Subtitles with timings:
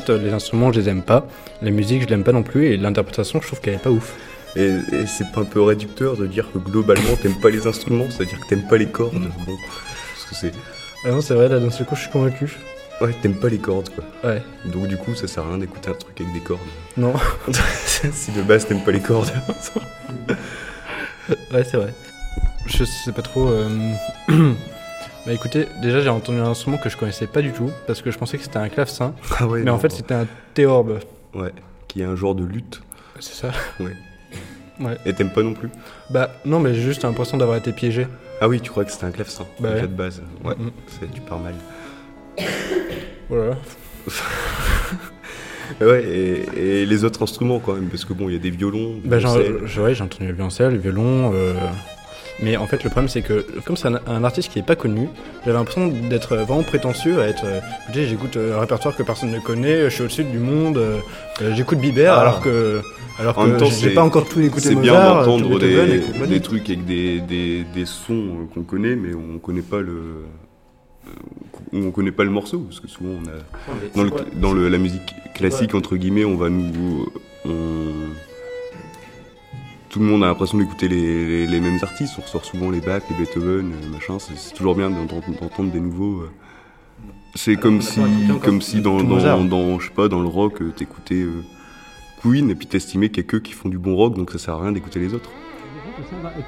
[0.00, 1.26] fait, les instruments, je les aime pas.
[1.62, 2.66] La musique, je l'aime pas non plus.
[2.66, 4.14] Et l'interprétation, je trouve qu'elle est pas ouf.
[4.56, 8.40] Et, c'est pas un peu réducteur de dire que globalement, t'aimes pas les instruments, c'est-à-dire
[8.40, 9.12] que t'aimes pas les cordes.
[9.14, 10.52] Bon, parce que c'est.
[11.04, 12.56] Ah non, c'est vrai, là, d'un seul coup, je suis convaincu.
[13.00, 14.04] Ouais, t'aimes pas les cordes, quoi.
[14.24, 14.42] Ouais.
[14.64, 16.60] Donc, du coup, ça sert à rien d'écouter un truc avec des cordes.
[16.96, 17.12] Non.
[17.84, 19.30] si de base, t'aimes pas les cordes.
[21.28, 21.92] ouais, c'est vrai.
[22.66, 23.48] Je sais pas trop.
[23.48, 23.68] Euh,
[25.26, 28.12] bah écoutez, déjà j'ai entendu un instrument que je connaissais pas du tout parce que
[28.12, 29.12] je pensais que c'était un clavecin.
[29.40, 31.00] Ah ouais, mais en fait c'était un théorbe.
[31.34, 31.52] Ouais,
[31.88, 32.80] qui est un genre de lutte.
[33.18, 33.50] C'est ça.
[33.80, 33.96] Ouais.
[34.78, 34.96] Ouais.
[35.04, 35.70] Et t'aimes pas non plus?
[36.10, 38.06] Bah non, mais j'ai juste l'impression d'avoir été piégé.
[38.40, 39.80] Ah oui, tu crois que c'était un clavecin Bah ouais.
[39.80, 40.22] de base.
[40.44, 40.70] Ouais, mm.
[40.86, 41.54] c'est du mal.
[43.28, 43.56] Voilà.
[45.80, 48.50] ouais, et, et, les autres instruments quand même, parce que bon, il y a des
[48.50, 49.00] violons.
[49.04, 51.32] Bah, j'ai ouais, entendu le violoncelle, le violon.
[51.34, 51.54] Euh...
[52.42, 55.08] Mais en fait, le problème, c'est que comme c'est un, artiste qui n'est pas connu,
[55.44, 57.44] j'avais l'impression d'être vraiment prétentieux, à être.
[57.44, 60.38] Euh, écoutez, j'écoute euh, un répertoire que personne ne connaît, je suis au sud du
[60.38, 61.00] monde, euh,
[61.54, 62.20] j'écoute Bieber ah.
[62.20, 62.80] alors que.
[63.18, 67.20] Alors que j'ai pas encore tout écouté C'est bien d'entendre des, des, trucs avec des,
[67.20, 70.26] des, des sons qu'on connaît, mais on connaît pas le
[71.72, 75.14] on connaît pas le morceau parce que souvent on a dans, dans le, la musique
[75.34, 77.08] classique entre guillemets on va nous
[77.44, 77.92] on,
[79.96, 82.16] tout le monde a l'impression d'écouter les, mêmes artistes.
[82.18, 84.18] On ressort souvent les Bach, les Beethoven, euh, machin.
[84.18, 86.20] C'est toujours bien d'entendre des nouveaux.
[86.20, 86.30] Euh.
[87.34, 87.98] C'est comme si,
[88.42, 91.24] comme si dans, dans, je sais pas, dans le rock, euh, t'écoutais
[92.20, 94.38] Queen et puis t'estimais qu'il y a que qui font du bon rock, donc ça
[94.38, 95.30] sert à rien d'écouter les autres.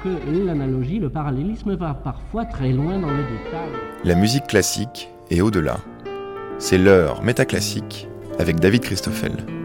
[0.03, 3.71] Que l'analogie, le parallélisme va parfois très loin dans le détail.
[4.03, 5.77] La musique classique est au-delà.
[6.59, 9.58] C'est l'heure métaclassique avec David Christoffel.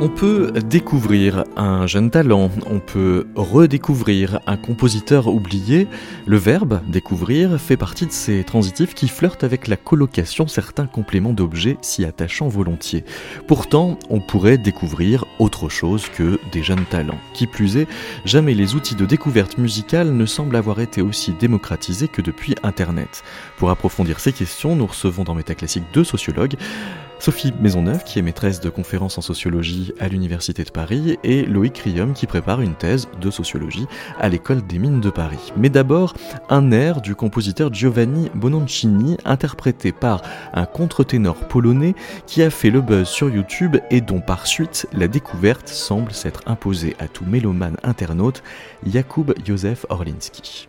[0.00, 5.88] On peut découvrir un jeune talent, on peut redécouvrir un compositeur oublié.
[6.24, 11.32] Le verbe découvrir fait partie de ces transitifs qui flirtent avec la colocation certains compléments
[11.32, 13.04] d'objets s'y attachant volontiers.
[13.48, 17.18] Pourtant, on pourrait découvrir autre chose que des jeunes talents.
[17.34, 17.88] Qui plus est,
[18.24, 23.24] jamais les outils de découverte musicale ne semblent avoir été aussi démocratisés que depuis Internet.
[23.56, 26.54] Pour approfondir ces questions, nous recevons dans Métaclassique deux sociologues.
[27.20, 31.78] Sophie Maisonneuve, qui est maîtresse de conférences en sociologie à l'Université de Paris, et Loïc
[31.78, 33.86] Rium, qui prépare une thèse de sociologie
[34.18, 35.52] à l'École des Mines de Paris.
[35.56, 36.14] Mais d'abord,
[36.48, 40.22] un air du compositeur Giovanni Bononcini, interprété par
[40.54, 41.94] un contre-ténor polonais
[42.26, 46.42] qui a fait le buzz sur YouTube et dont par suite la découverte semble s'être
[46.46, 48.42] imposée à tout mélomane internaute,
[48.86, 50.68] Jakub Józef Orlinski.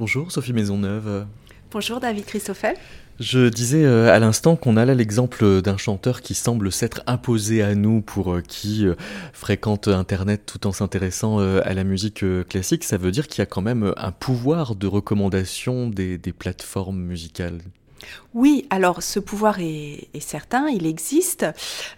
[0.00, 1.26] Bonjour Sophie Maisonneuve.
[1.70, 2.74] Bonjour David Christoffel.
[3.18, 7.60] Je disais euh, à l'instant qu'on a là l'exemple d'un chanteur qui semble s'être imposé
[7.60, 8.94] à nous pour euh, qui euh,
[9.34, 12.84] fréquente Internet tout en s'intéressant à la musique classique.
[12.84, 17.02] Ça veut dire qu'il y a quand même un pouvoir de recommandation des, des plateformes
[17.02, 17.60] musicales.
[18.34, 21.46] Oui, alors ce pouvoir est, certain, il existe.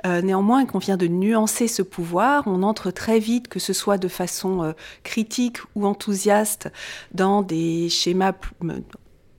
[0.07, 3.99] Euh, néanmoins, qu'on vient de nuancer ce pouvoir, on entre très vite, que ce soit
[3.99, 4.73] de façon euh,
[5.03, 6.71] critique ou enthousiaste,
[7.13, 8.33] dans des schémas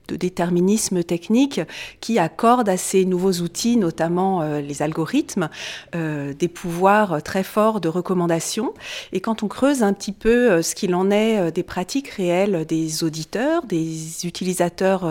[0.08, 1.60] de déterminisme technique
[2.00, 5.48] qui accorde à ces nouveaux outils, notamment euh, les algorithmes,
[5.94, 8.74] euh, des pouvoirs très forts de recommandation.
[9.12, 12.64] Et quand on creuse un petit peu euh, ce qu'il en est des pratiques réelles
[12.66, 15.08] des auditeurs, des utilisateurs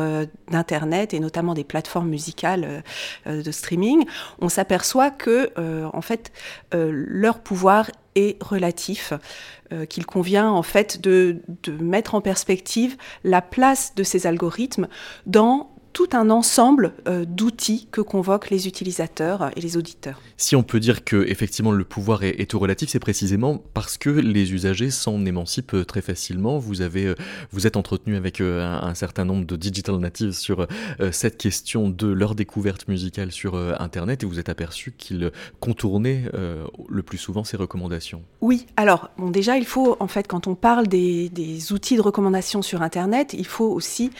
[0.52, 2.84] d'Internet et notamment des plateformes musicales
[3.26, 4.06] de streaming,
[4.40, 5.52] on s'aperçoit que,
[5.94, 6.32] en fait,
[6.72, 9.14] leur pouvoir est relatif,
[9.72, 11.42] euh, qu'il convient en fait de
[11.80, 14.88] mettre en perspective la place de ces algorithmes
[15.26, 20.20] dans tout un ensemble euh, d'outils que convoquent les utilisateurs et les auditeurs.
[20.38, 24.10] Si on peut dire que effectivement le pouvoir est, tout relatif, c'est précisément parce que
[24.10, 26.58] les usagers s'en émancipent euh, très facilement.
[26.58, 27.16] Vous avez, euh,
[27.52, 30.68] vous êtes entretenu avec un, certain nombre de digital natives sur
[31.12, 36.24] cette question de leur découverte musicale sur Internet et vous êtes aperçu qu'ils contournaient
[36.90, 38.24] le plus souvent ces recommandations.
[38.42, 42.02] Oui, alors bon déjà il faut en fait quand on parle des, des outils de
[42.02, 44.12] recommandation sur Internet, il faut aussi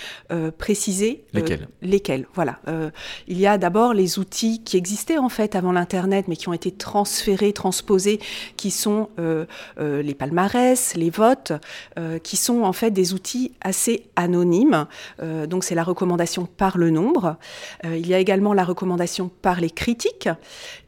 [0.58, 1.63] préciser lesquels?
[1.82, 2.60] Lesquels Voilà.
[2.68, 2.90] Euh,
[3.28, 6.54] il y a d'abord les outils qui existaient en fait avant l'Internet, mais qui ont
[6.54, 8.20] été transférés, transposés,
[8.58, 9.46] qui sont euh,
[9.80, 11.54] euh, les palmarès, les votes,
[12.24, 14.88] qui sont en fait des outils assez anonymes.
[15.48, 17.38] donc c'est la recommandation par le nombre.
[17.84, 20.30] il y a également la recommandation par les critiques.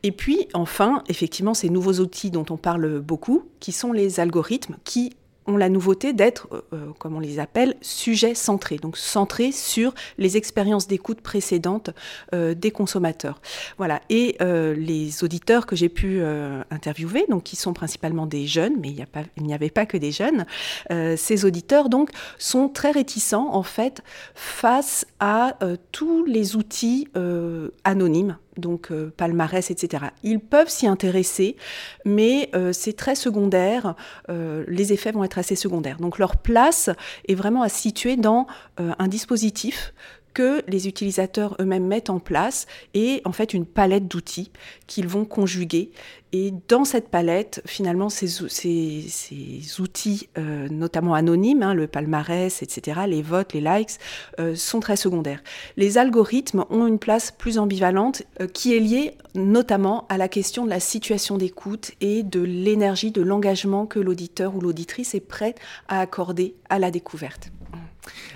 [0.03, 4.77] Et puis enfin, effectivement, ces nouveaux outils dont on parle beaucoup, qui sont les algorithmes,
[4.83, 5.15] qui
[5.47, 9.93] ont la nouveauté d'être, euh, euh, comme on les appelle, sujet centrés, donc centrés sur
[10.17, 11.91] les expériences d'écoute précédentes
[12.33, 13.41] euh, des consommateurs.
[13.77, 14.01] Voilà.
[14.09, 16.21] Et les auditeurs que j'ai pu
[16.71, 20.45] interviewer, donc qui sont principalement des jeunes, mais il n'y avait pas que des jeunes,
[20.89, 24.01] ces auditeurs donc sont très réticents en fait
[24.33, 25.57] face à
[25.91, 27.07] tous les outils
[27.83, 30.05] anonymes donc euh, palmarès, etc.
[30.23, 31.55] Ils peuvent s'y intéresser,
[32.05, 33.95] mais euh, c'est très secondaire,
[34.29, 35.97] euh, les effets vont être assez secondaires.
[35.99, 36.89] Donc leur place
[37.27, 38.47] est vraiment à situer dans
[38.77, 39.93] un dispositif
[40.35, 44.51] que les utilisateurs eux-mêmes mettent en place et en fait une palette d'outils
[44.85, 45.91] qu'ils vont conjuguer.
[46.33, 53.01] Et dans cette palette, finalement, ces, ces, outils, euh, notamment anonymes, hein, le palmarès, etc.,
[53.07, 53.97] les votes, les likes,
[54.41, 55.41] euh, sont très secondaires.
[55.77, 60.65] Les algorithmes ont une place plus ambivalente euh, qui est liée notamment à la question
[60.65, 65.57] de la situation d'écoute et de l'énergie, de l'engagement que l'auditeur ou l'auditrice est prête
[65.87, 67.49] à accorder à la découverte.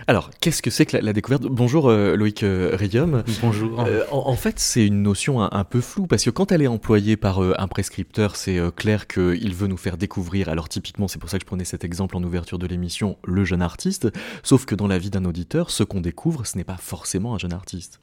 [0.07, 1.43] Alors, qu'est-ce que c'est que la, découverte?
[1.43, 3.23] Bonjour euh, Loïc euh, Rium.
[3.41, 3.81] Bonjour.
[3.81, 7.17] Euh, en, fait, c'est une notion un, peu floue parce que quand elle est employée
[7.17, 10.49] par un prescripteur, c'est clair qu'il veut nous faire découvrir.
[10.49, 13.45] Alors, typiquement, c'est pour ça que je prenais cet exemple en ouverture de l'émission, le
[13.45, 14.09] jeune artiste.
[14.43, 17.37] Sauf que dans la vie d'un auditeur, ce qu'on découvre, ce n'est pas forcément un
[17.37, 17.99] jeune artiste.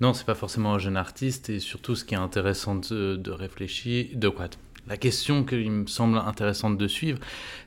[0.00, 3.30] Non, c'est pas forcément un jeune artiste et surtout ce qui est intéressant de, de
[3.32, 4.48] réfléchir, de quoi
[4.88, 7.18] la question qui me semble intéressante de suivre,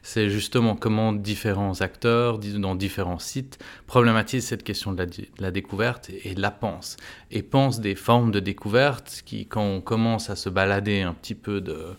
[0.01, 5.05] c'est justement comment différents acteurs, dans différents sites, problématisent cette question de
[5.39, 6.97] la, découverte et, la pensent.
[7.29, 11.35] Et pensent des formes de découverte qui, quand on commence à se balader un petit
[11.35, 11.95] peu de,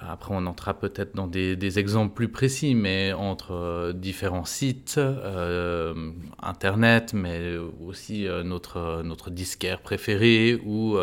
[0.00, 6.12] après, on entrera peut-être dans des, exemples plus précis, mais entre euh, différents sites, euh,
[6.40, 10.96] Internet, mais aussi euh, notre, notre disquaire préféré ou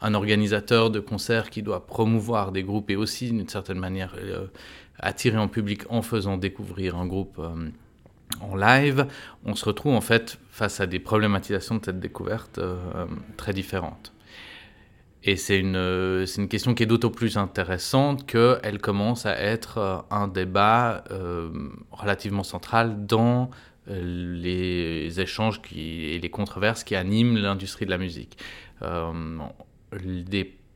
[0.00, 4.14] un organisateur de concerts qui doit promouvoir des groupes et aussi, d'une certaine manière,
[4.98, 7.40] attirer en public en faisant découvrir un groupe
[8.40, 9.06] en live,
[9.44, 12.60] on se retrouve en fait face à des problématisations de cette découverte
[13.36, 14.11] très différentes.
[15.24, 19.78] Et c'est une, euh, une question qui est d'autant plus intéressante qu'elle commence à être
[19.78, 21.50] euh, un débat euh,
[21.90, 23.50] relativement central dans
[23.88, 28.38] les échanges et les controverses qui animent l'industrie de la musique.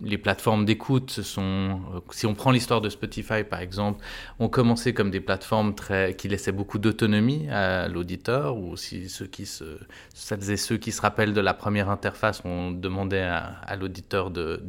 [0.00, 4.04] Les plateformes d'écoute sont, euh, si on prend l'histoire de Spotify par exemple,
[4.38, 9.26] ont commencé comme des plateformes très, qui laissaient beaucoup d'autonomie à l'auditeur, ou si ceux
[9.26, 9.64] qui se,
[10.14, 14.62] celles et ceux qui se rappellent de la première interface, on demandait à, l'auditeur de,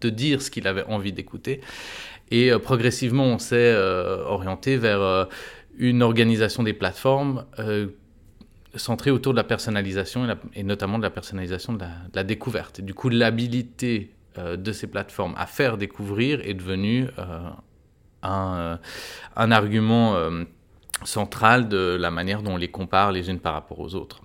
[0.00, 1.60] de dire ce qu'il avait envie d'écouter.
[2.30, 5.28] Et euh, progressivement, on s'est euh, orienté vers
[5.78, 7.44] une organisation des plateformes
[8.76, 11.84] centrée autour de la personnalisation et, notamment de la personnalisation de
[12.14, 12.80] la, découverte.
[12.80, 14.10] Du coup, l'habilité
[14.56, 17.50] de ces plateformes à faire découvrir est devenu euh,
[18.22, 18.76] un, euh,
[19.36, 20.16] un, argument
[21.04, 24.20] centrale de la manière dont on les compare les unes par rapport aux autres.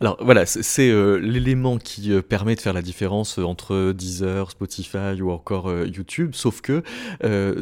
[0.00, 5.20] Alors voilà, c'est euh, l'élément qui euh, permet de faire la différence entre Deezer, Spotify
[5.20, 6.82] ou encore euh, YouTube, sauf que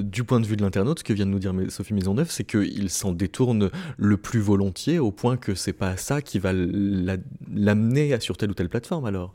[0.01, 2.45] du point de vue de l'internaute, ce que vient de nous dire Sophie Maisonneuve, c'est
[2.45, 8.19] qu'il s'en détourne le plus volontiers au point que c'est pas ça qui va l'amener
[8.21, 9.35] sur telle ou telle plateforme alors.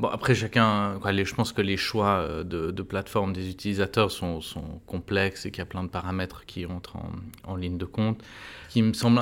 [0.00, 4.40] Bon, après, chacun, je pense que les choix euh, de, plateforme des utilisateurs sont,
[4.86, 6.96] complexes et qu'il y a plein de paramètres qui entrent
[7.44, 8.22] en, ligne de compte.
[8.70, 9.20] Qui me semble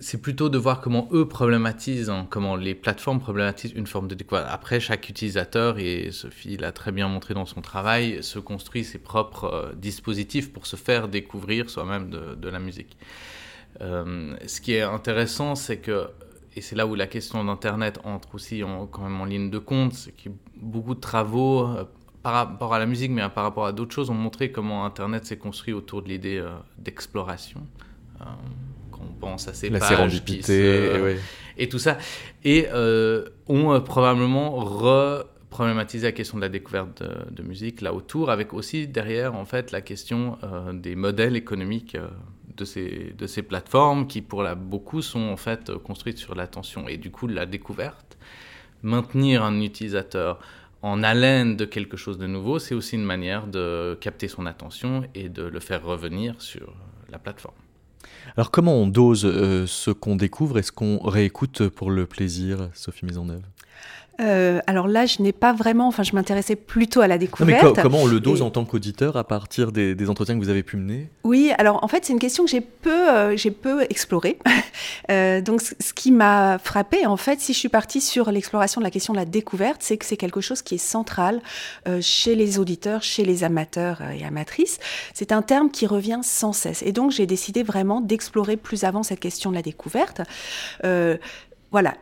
[0.00, 4.14] c'est plutôt de voir comment eux problématisent, hein, comment les plateformes problématisent une forme de
[4.14, 4.46] découverte.
[4.50, 8.98] Après, chaque utilisateur, et Sophie l'a très bien montré dans son travail, se construit ses
[8.98, 12.98] propres euh, dispositifs pour se faire découvrir soi-même de, la musique.
[13.80, 16.08] Euh, ce qui est intéressant, c'est que
[16.58, 19.92] et c'est là où la question d'Internet entre aussi quand même en ligne de compte,
[19.92, 21.84] c'est que beaucoup de travaux euh,
[22.24, 25.24] par rapport à la musique, mais par rapport à d'autres choses, ont montré comment Internet
[25.24, 27.60] s'est construit autour de l'idée euh, d'exploration.
[28.20, 28.24] Euh,
[28.90, 30.20] quand on pense à ces la pages
[31.56, 31.96] et, tout ça,
[32.44, 32.66] et
[33.46, 39.36] ont probablement re-problématisé la question de la découverte de, musique là autour, avec aussi derrière
[39.36, 40.38] en fait la question
[40.72, 41.96] des modèles économiques
[42.58, 46.96] de ces, de ces plateformes qui, pour beaucoup, sont en fait construites sur l'attention et
[46.96, 48.18] du coup la découverte.
[48.82, 50.38] Maintenir un utilisateur
[50.82, 55.04] en haleine de quelque chose de nouveau, c'est aussi une manière de capter son attention
[55.14, 56.74] et de le faire revenir sur
[57.10, 57.54] la plateforme.
[58.36, 60.58] Alors comment on dose euh, ce qu'on découvre?
[60.58, 63.42] Est-ce qu'on réécoute pour le plaisir, Sophie Maisonneuve
[64.20, 67.76] euh, alors là, je n'ai pas vraiment, enfin, je m'intéressais plutôt à la découverte.
[67.76, 70.62] mais comment on le dose en tant qu'auditeur à partir des, entretiens que vous avez
[70.62, 71.08] pu mener?
[71.24, 74.38] Oui, alors en fait, c'est une question que j'ai peu, euh, j'ai peu explorée.
[75.10, 78.84] euh, donc, ce qui m'a frappé, en fait, si je suis partie sur l'exploration de
[78.84, 81.40] la question de la découverte, c'est que c'est quelque chose qui est central
[81.86, 84.78] euh, chez les auditeurs, chez les amateurs et amatrices.
[85.14, 86.82] C'est un terme qui revient sans cesse.
[86.82, 90.22] Et donc, j'ai décidé vraiment d'explorer plus avant cette question de la découverte
[91.70, 91.94] voilà,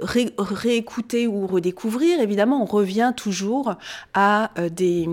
[0.00, 3.74] réécouter ou redécouvrir, évidemment, on revient toujours
[4.12, 5.08] à, euh, des,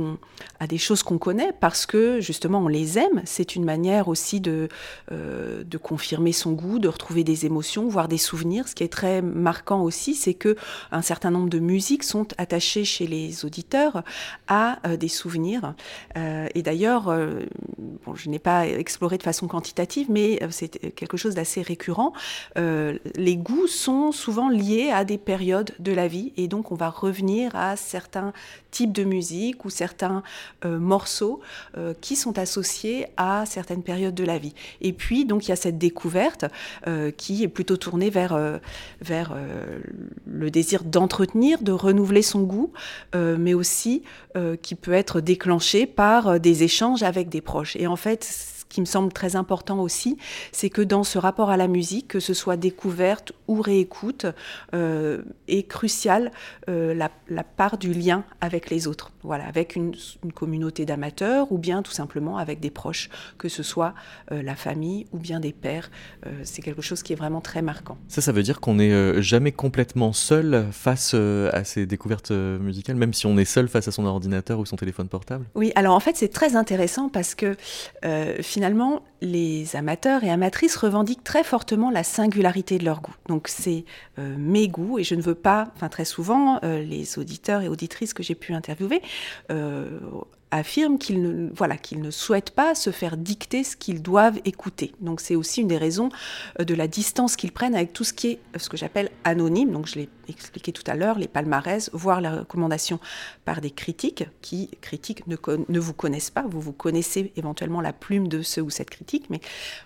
[0.60, 3.22] à des choses qu'on connaît parce que justement on les aime.
[3.26, 4.70] C'est une manière aussi de,
[5.12, 8.68] euh, de confirmer son goût, de retrouver des émotions, voire des souvenirs.
[8.68, 10.56] Ce qui est très marquant aussi, c'est que
[10.92, 14.04] un certain nombre de musiques sont attachées chez les auditeurs
[14.48, 15.74] à euh, des souvenirs.
[16.16, 17.14] et d'ailleurs,
[18.16, 22.14] je n'ai pas exploré de façon quantitative, mais c'est quelque chose d'assez récurrent.
[22.56, 26.90] les goûts sont souvent liés à des périodes de la vie et donc on va
[26.90, 28.34] revenir à certains
[28.72, 30.24] types de musique ou certains
[30.66, 31.42] euh, morceaux
[31.78, 34.54] euh, qui sont associés à certaines périodes de la vie.
[34.80, 36.46] Et puis donc il y a cette découverte
[36.88, 38.60] euh, qui est plutôt tournée vers,
[39.02, 39.36] vers
[40.26, 42.72] le désir d'entretenir, de renouveler son goût,
[43.14, 44.04] mais aussi
[44.62, 47.76] qui peut être déclenché par des échanges avec des proches.
[47.76, 48.24] Et en fait,
[48.72, 50.18] qui me semble très important aussi,
[50.52, 54.26] c'est que dans ce rapport à la musique, que ce soit découverte ou réécoute,
[54.74, 56.32] euh, est cruciale
[56.70, 57.10] euh, la,
[57.44, 59.94] part du lien avec les autres, voilà, avec une,
[60.34, 63.94] communauté d'amateurs ou bien tout simplement avec des proches, que ce soit
[64.32, 65.92] euh, la famille ou bien des pères.
[66.44, 67.98] c'est quelque chose qui est vraiment très marquant.
[68.08, 73.14] Ça, ça veut dire qu'on n'est jamais complètement seul face à ces découvertes musicales, même
[73.14, 75.46] si on est seul face à son ordinateur ou son téléphone portable?
[75.56, 77.58] Oui, alors en fait, c'est très intéressant parce que
[78.42, 83.16] finalement, finalement, les amateurs et amatrices revendiquent très fortement la singularité de leur goût.
[83.28, 83.86] Donc c'est
[84.20, 87.70] euh, mes goûts et je ne veux pas, enfin très souvent, euh, les auditeurs et
[87.70, 89.02] auditrices que j'ai pu interviewer
[89.50, 89.98] euh,
[90.52, 94.94] affirment qu'ils ne, voilà, ne souhaitent pas se faire dicter ce qu'ils doivent écouter.
[95.02, 96.10] Donc c'est aussi une des raisons
[96.60, 99.72] de la distance qu'ils prennent avec tout ce qui est ce que j'appelle anonyme.
[99.72, 103.00] Donc je l'ai expliqué tout à l'heure, les palmarès, voire les recommandations
[103.46, 105.36] par des critiques qui, critiques, ne,
[105.70, 106.46] ne, vous connaissent pas.
[106.50, 109.40] Vous vous connaissez éventuellement la plume de ceux ou cette critique, mais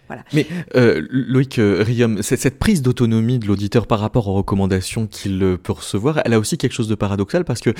[0.07, 0.23] voilà.
[0.33, 5.41] Mais euh, Loïc euh, Riom, cette prise d'autonomie de l'auditeur par rapport aux recommandations qu'il
[5.43, 7.73] euh, peut recevoir, elle a aussi quelque chose de paradoxal parce que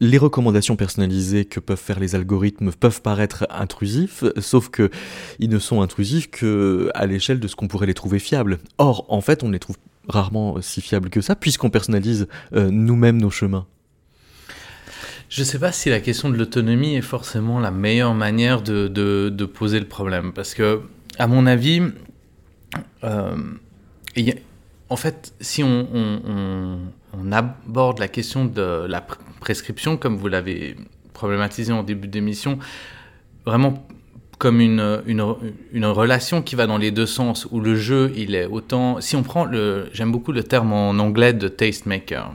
[0.00, 4.90] les recommandations personnalisées que peuvent faire les algorithmes peuvent paraître intrusifs, sauf que
[5.38, 8.58] ils ne sont intrusifs que à l'échelle de ce qu'on pourrait les trouver fiables.
[8.78, 9.76] Or, en fait, on les trouve
[10.08, 13.66] rarement si fiable que ça, puisqu'on personnalise euh, nous-mêmes nos chemins
[15.28, 19.44] je ne sais pas si la question de l'autonomie est forcément la meilleure manière de,
[19.52, 20.32] poser le problème.
[20.32, 20.80] Parce que,
[21.18, 21.82] à mon avis,
[23.04, 23.36] euh,
[24.88, 26.78] en fait, si on,
[27.30, 29.02] aborde la question de la
[29.40, 30.76] prescription, comme vous l'avez
[31.18, 32.60] problématisé en début d'émission,
[33.44, 33.84] vraiment
[34.38, 35.34] comme une, une,
[35.72, 39.00] une, relation qui va dans les deux sens, où le jeu, il est autant...
[39.00, 39.88] Si on prend le...
[39.92, 42.32] J'aime beaucoup le terme en anglais de tastemaker,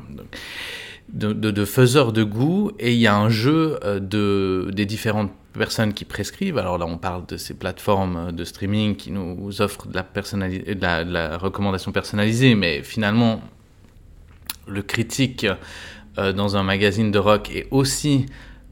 [1.07, 4.85] de, de, de faiseur de goût, et il y a un jeu euh, de, des
[4.85, 6.57] différentes personnes qui prescrivent.
[6.57, 10.81] Alors là, on parle de ces plateformes de streaming qui nous offrent de la, de
[10.81, 13.39] la, de la recommandation personnalisée, mais finalement,
[14.67, 15.47] le critique
[16.17, 18.25] euh, dans un magazine de rock est aussi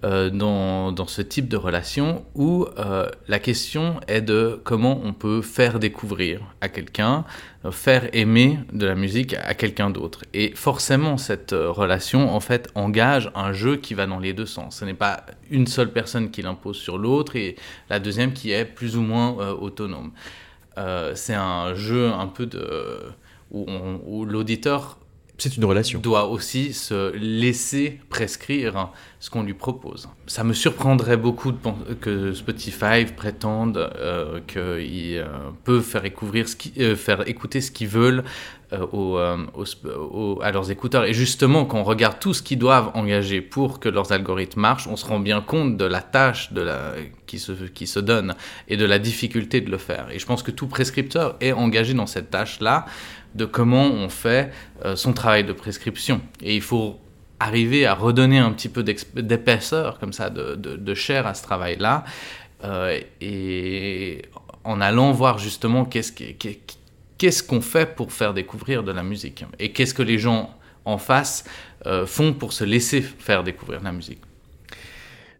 [0.04, 5.44] euh, dans, ce type de relation où euh, la question est de comment on peut
[5.44, 7.24] faire découvrir à quelqu'un,
[7.66, 10.24] euh, faire aimer de la musique à quelqu'un d'autre.
[10.34, 14.78] Et forcément, cette relation, en fait, engage un jeu qui va dans les deux sens.
[14.78, 17.56] Ce n'est pas une seule personne qui l'impose sur l'autre et
[17.92, 20.12] la deuxième qui est plus ou moins autonome.
[21.14, 23.02] C'est un jeu un peu de...
[23.52, 24.98] où l'auditeur
[25.42, 26.00] c'est une relation.
[26.00, 30.08] Doit aussi se laisser prescrire ce qu'on lui propose.
[30.28, 31.52] Ça me surprendrait beaucoup
[32.00, 35.28] que Spotify prétende euh, qu'ils euh,
[35.64, 38.24] peuvent faire, euh, faire écouter ce qu'ils veulent
[38.72, 41.04] à leurs écouteurs.
[41.04, 44.88] Et justement, quand on regarde tout ce qu'ils doivent engager pour que leurs algorithmes marchent,
[44.88, 46.52] on se rend bien compte de la tâche
[47.28, 48.34] qui, se, qui se donne
[48.70, 50.08] et de la difficulté de le faire.
[50.12, 52.86] Et je pense que tout prescripteur est engagé dans cette tâche-là
[53.36, 54.52] de comment on fait
[54.86, 56.22] euh, son travail de prescription.
[56.42, 57.00] Et il faut
[57.40, 62.04] arriver à redonner un petit peu d'épaisseur, comme ça, de, chair à ce travail-là,
[62.64, 64.22] euh, et
[64.64, 69.96] en allant voir justement qu'est-ce qu'on fait pour faire découvrir de la musique, et qu'est-ce
[69.96, 71.46] que les gens en face
[71.88, 74.22] euh, font pour se laisser faire découvrir la musique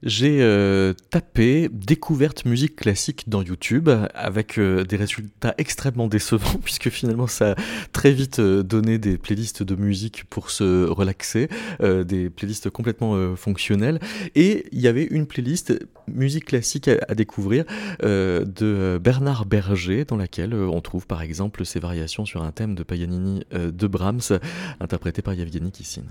[0.04, 6.90] j'ai euh, tapé découverte musique classique dans YouTube avec euh, des résultats extrêmement décevants puisque
[6.90, 7.56] finalement ça a
[7.92, 11.50] très vite euh, donné des playlists de musique pour se relaxer,
[11.82, 14.00] des playlists complètement fonctionnelles
[14.36, 15.74] et il y avait une playlist
[16.08, 17.66] musique classique à, à découvrir
[18.02, 22.84] de Bernard Berger dans laquelle on trouve par exemple ses variations sur un thème de
[22.84, 24.40] Paganini de Brahms
[24.80, 26.04] interprété par Yevgeny Kissin.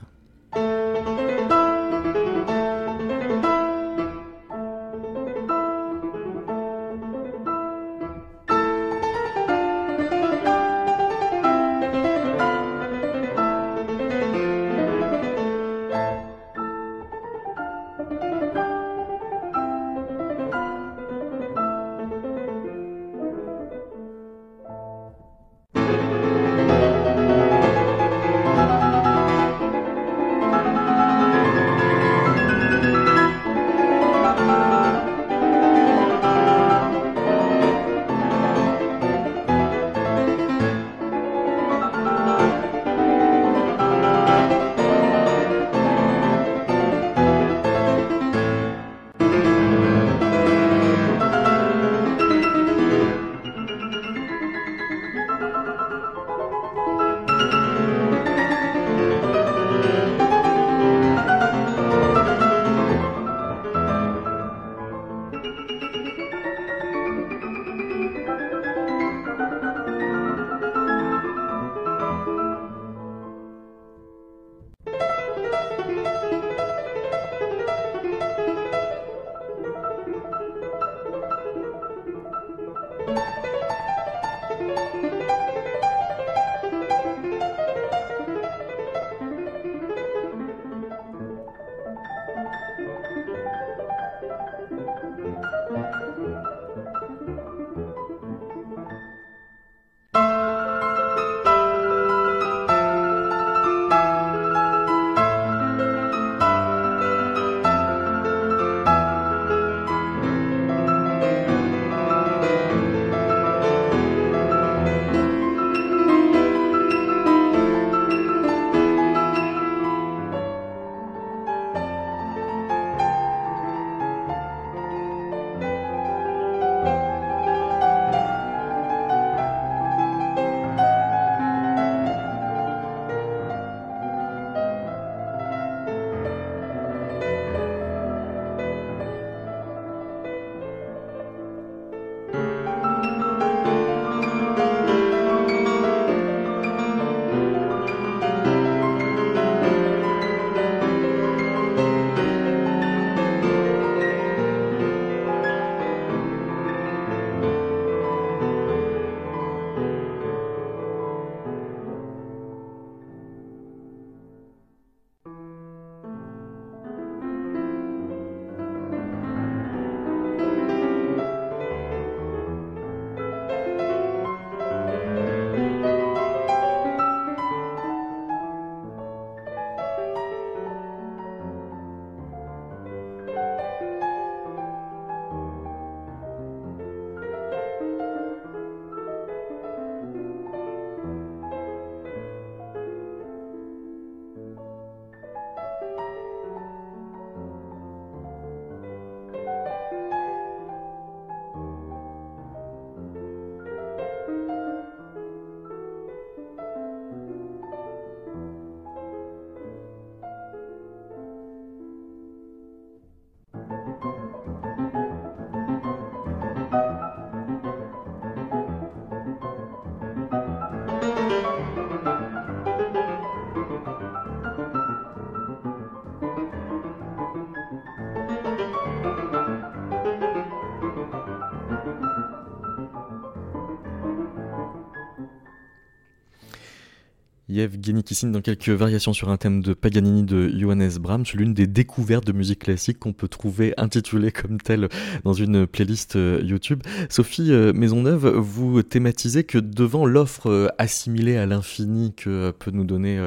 [237.50, 241.66] Yevgeny Kissine dans quelques variations sur un thème de Paganini de Johannes Brahms, l'une des
[241.66, 244.88] découvertes de musique classique qu'on peut trouver intitulée comme telle
[245.24, 246.82] dans une playlist euh, YouTube.
[247.08, 252.84] Sophie euh, Maisonneuve, vous thématisez que devant l'offre euh, assimilée à l'infini que peut nous
[252.84, 253.18] donner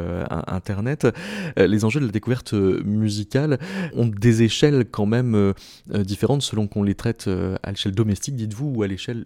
[0.48, 1.08] Internet,
[1.58, 3.60] les enjeux de la découverte musicale
[3.94, 5.54] ont des échelles quand même
[5.88, 7.30] différentes selon qu'on les traite
[7.64, 9.26] à l'échelle domestique, dites-vous, ou à l'échelle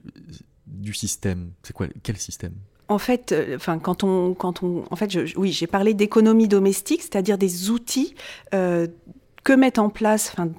[0.65, 1.51] du système.
[1.63, 2.53] C'est quoi Quel système?
[2.87, 7.37] En fait, enfin, quand on, quand on, en fait, oui, j'ai parlé d'économie domestique, c'est-à-dire
[7.37, 8.15] des outils
[8.51, 10.49] que mettent en place, enfin,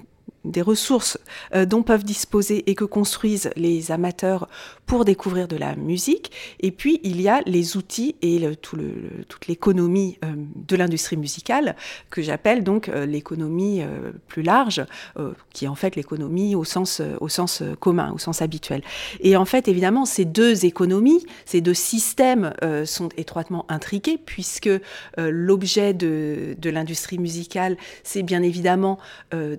[0.44, 1.18] des ressources
[1.54, 4.48] euh, dont peuvent disposer et que construisent les amateurs
[4.88, 6.32] pour découvrir de la musique.
[6.58, 11.76] Et puis, il y a les outils et toute l'économie euh, de l'industrie musicale,
[12.10, 13.82] que j'appelle donc euh, l'économie
[14.26, 14.84] plus large,
[15.52, 18.82] qui est en fait l'économie au sens, au sens commun, au sens habituel.
[19.20, 22.52] Et en fait, évidemment, ces deux économies, ces deux systèmes
[22.84, 24.70] sont étroitement intriqués, puisque
[25.16, 28.98] l'objet de, de l'industrie musicale, c'est bien évidemment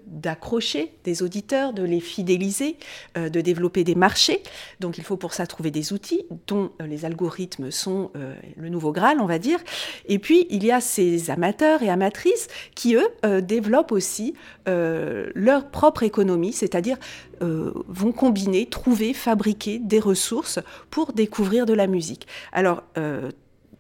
[0.07, 2.77] d'accrocher des auditeurs, de les fidéliser,
[3.17, 4.41] euh, de développer des marchés.
[4.79, 8.69] Donc il faut pour ça trouver des outils dont euh, les algorithmes sont euh, le
[8.69, 9.59] nouveau Graal, on va dire.
[10.05, 13.07] Et puis il y a ces amateurs et amatrices qui, eux,
[13.41, 14.33] développent aussi
[14.65, 16.97] leur propre économie, c'est-à-dire
[17.41, 22.27] vont combiner, trouver, fabriquer des ressources pour découvrir de la musique.
[22.51, 22.83] Alors,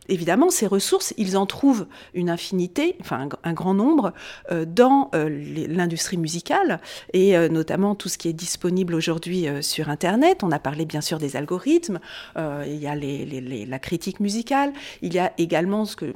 [0.09, 4.13] évidemment, ces ressources, ils en trouvent une infinité, enfin un, grand nombre,
[4.51, 5.29] euh, dans euh,
[5.67, 6.81] l'industrie musicale,
[7.13, 10.43] et euh, notamment tout ce qui est disponible aujourd'hui sur Internet.
[10.43, 11.99] On a parlé bien sûr des algorithmes,
[12.37, 16.13] il y a la critique musicale, il y a également ce que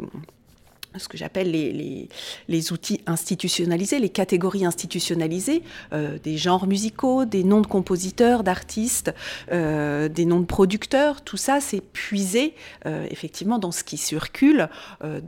[0.97, 2.07] ce que j'appelle les,
[2.47, 9.13] les, outils institutionnalisés, les catégories institutionnalisées, euh, des genres musicaux, des noms de compositeurs, d'artistes,
[9.51, 12.53] euh, des noms de producteurs, tout ça c'est puisé
[12.85, 14.69] euh, effectivement dans ce qui circule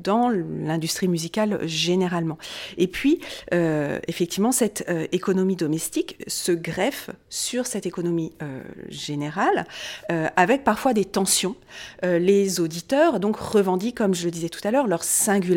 [0.04, 2.38] dans l'industrie musicale généralement.
[2.78, 3.20] Et puis
[3.52, 8.34] effectivement cette économie domestique se greffe sur cette économie
[8.90, 9.66] générale
[10.36, 11.56] avec parfois des tensions.
[12.04, 15.55] les auditeurs donc revendiquent, comme je le disais tout à l'heure, leur singularité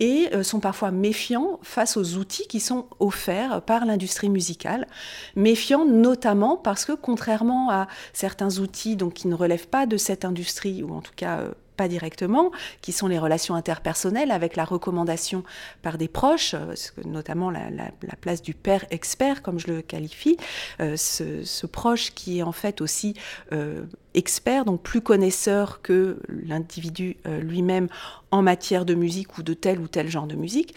[0.00, 4.86] et euh, sont parfois méfiants face aux outils qui sont offerts par l'industrie musicale.
[5.34, 10.24] Méfiants notamment parce que contrairement à certains outils donc, qui ne relèvent pas de cette
[10.24, 14.64] industrie, ou en tout cas euh, pas directement, qui sont les relations interpersonnelles avec la
[14.64, 15.44] recommandation
[15.82, 20.36] par des proches, euh, notamment la, place du père expert, comme je le qualifie,
[20.80, 23.14] euh, ce, proche qui est en fait aussi
[23.52, 23.84] euh,
[24.14, 27.88] expert, donc plus connaisseur que l'individu lui-même
[28.30, 30.74] en matière de musique ou de tel ou tel genre de musique.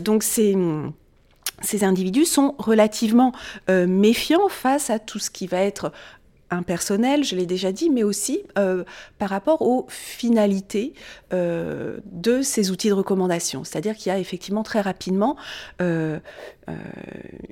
[0.00, 0.54] donc c'est
[1.62, 3.32] ces individus sont relativement
[3.68, 5.92] méfiants face à tout ce qui va être
[6.54, 8.84] impersonnel, je l'ai déjà dit, mais aussi euh,
[9.18, 10.94] par rapport aux finalités
[11.32, 13.64] euh, de ces outils de recommandation.
[13.64, 15.36] C'est-à-dire qu'il y a effectivement très rapidement
[15.82, 16.18] euh,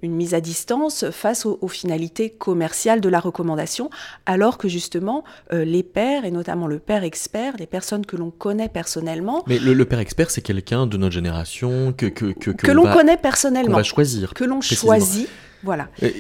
[0.01, 3.91] une mise à distance face aux, finalités commerciales de la recommandation,
[4.25, 8.71] alors que justement les pairs, et notamment le père expert, les personnes que l'on connaît
[8.71, 9.45] personnellement...
[9.47, 12.07] Mais le, père expert, c'est quelqu'un de notre génération que...
[12.07, 13.77] Que, que, l'on connaît personnellement.
[13.77, 14.33] va choisir.
[14.33, 15.29] Que l'on choisit
[15.62, 15.88] voilà.
[16.03, 16.11] Euh,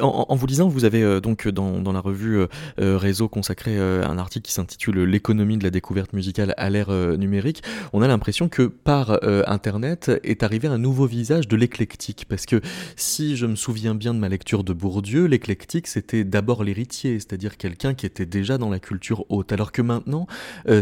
[0.00, 2.40] en, vous lisant, vous avez euh, donc dans, la revue
[2.80, 7.62] euh, Réseau consacré un article qui s'intitule L'économie de la découverte musicale à l'ère numérique.
[7.92, 12.26] On a l'impression que par Internet est arrivé un nouveau visage de l'éclectique.
[12.28, 12.60] Parce que
[12.96, 17.56] si je me souviens bien de ma lecture de Bourdieu, l'éclectique c'était d'abord l'héritier, c'est-à-dire
[17.56, 19.52] quelqu'un qui était déjà dans la culture haute.
[19.52, 20.26] Alors que maintenant,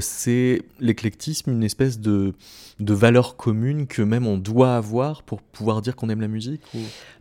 [0.01, 2.35] c'est l'éclectisme une espèce de,
[2.81, 6.63] de valeur commune que même on doit avoir pour pouvoir dire qu'on aime la musique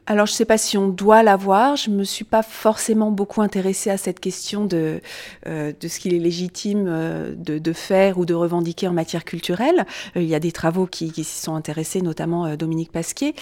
[0.07, 1.77] alors, je ne sais pas si on doit l'avoir.
[1.77, 5.01] Je ne me suis pas forcément beaucoup intéressée à cette question de,
[5.47, 9.25] euh, de ce qu'il est légitime euh, de, de, faire ou de revendiquer en matière
[9.25, 9.85] culturelle.
[10.15, 13.33] Euh, il y a des travaux qui, qui s'y sont intéressés, notamment Dominique Pasquier,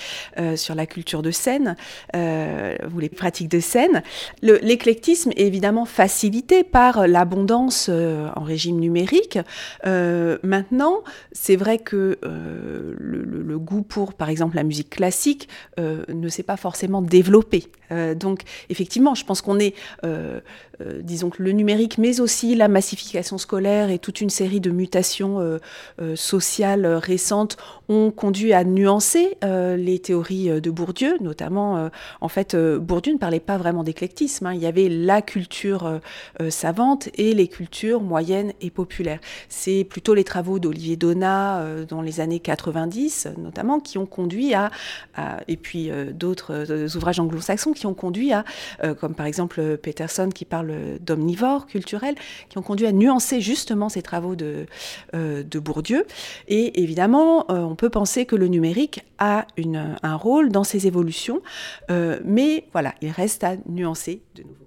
[0.56, 1.76] sur la culture de scène
[2.14, 4.02] ou les pratiques de scène.
[4.42, 9.40] L'éclectisme est évidemment facilité par l'abondance en régime numérique.
[9.86, 15.48] maintenant, c'est vrai que le, le, le, goût pour, par exemple, la musique classique
[15.78, 17.66] ne s'est pas forcément développé.
[17.94, 20.40] Euh, donc effectivement, je pense qu'on est, euh,
[20.82, 24.72] euh, disons que le numérique, mais aussi la massification scolaire et toute une série de
[24.72, 25.60] mutations
[26.16, 27.58] sociales récentes
[27.90, 31.90] ont conduit à nuancer les théories de Bourdieu, notamment,
[32.22, 34.48] en fait, Bourdieu ne parlait pas vraiment d'éclectisme.
[34.48, 34.54] Hein.
[34.54, 36.00] Il y avait la culture
[36.50, 39.20] savante et les cultures moyennes et populaires.
[39.50, 44.72] C'est plutôt les travaux d'Olivier Donat dans les années 90, notamment, qui ont conduit à,
[45.16, 48.44] à et puis d'autres d'autres ouvrages anglo-saxons qui ont conduit à,
[49.00, 52.16] comme par exemple Peterson qui parle d'omnivore culturel,
[52.50, 54.66] qui ont conduit à nuancer justement ces travaux de,
[55.14, 56.06] de Bourdieu.
[56.48, 59.46] Et évidemment, on peut penser que le numérique a
[60.04, 61.42] un rôle dans ces évolutions,
[61.90, 64.63] mais voilà, il reste à nuancer de nouveau.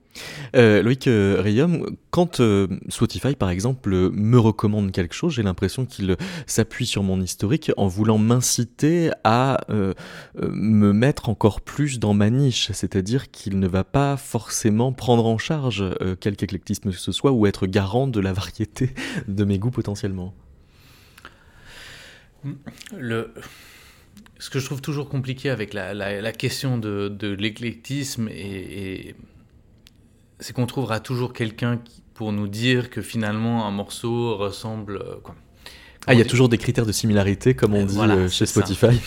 [0.55, 6.17] Euh, Loïc euh, quand euh, Spotify, par exemple, me recommande quelque chose, j'ai l'impression qu'il
[6.47, 9.61] s'appuie sur mon historique en voulant m'inciter à
[10.39, 15.39] me mettre encore plus dans ma niche, c'est-à-dire qu'il ne va pas forcément prendre en
[15.39, 15.85] charge
[16.21, 18.95] quelque éclectisme que ce soit ou être garant de la variété
[19.29, 20.35] de mes goûts potentiellement.
[22.97, 23.33] Le...
[24.39, 29.15] Ce que je trouve toujours compliqué avec la, question de, l'éclectisme et
[30.41, 31.81] c'est qu'on trouvera toujours quelqu'un
[32.15, 34.97] pour nous dire que finalement un morceau ressemble.
[34.97, 35.35] Euh, quoi.
[36.07, 39.01] Ah, il y a toujours des critères de similarité, comme on dit euh, chez Spotify.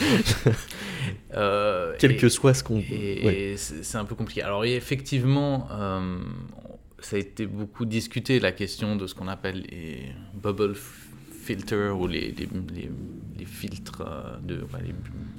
[1.33, 2.79] euh, Quel que soit ce qu'on.
[2.79, 4.41] Et, c'est un peu compliqué.
[4.41, 6.17] Alors, effectivement, euh,
[6.99, 10.75] ça a été beaucoup discuté, la question de ce qu'on appelle les bubble
[11.49, 12.47] filters ou les, les,
[13.39, 14.93] les, filtres, euh, de, les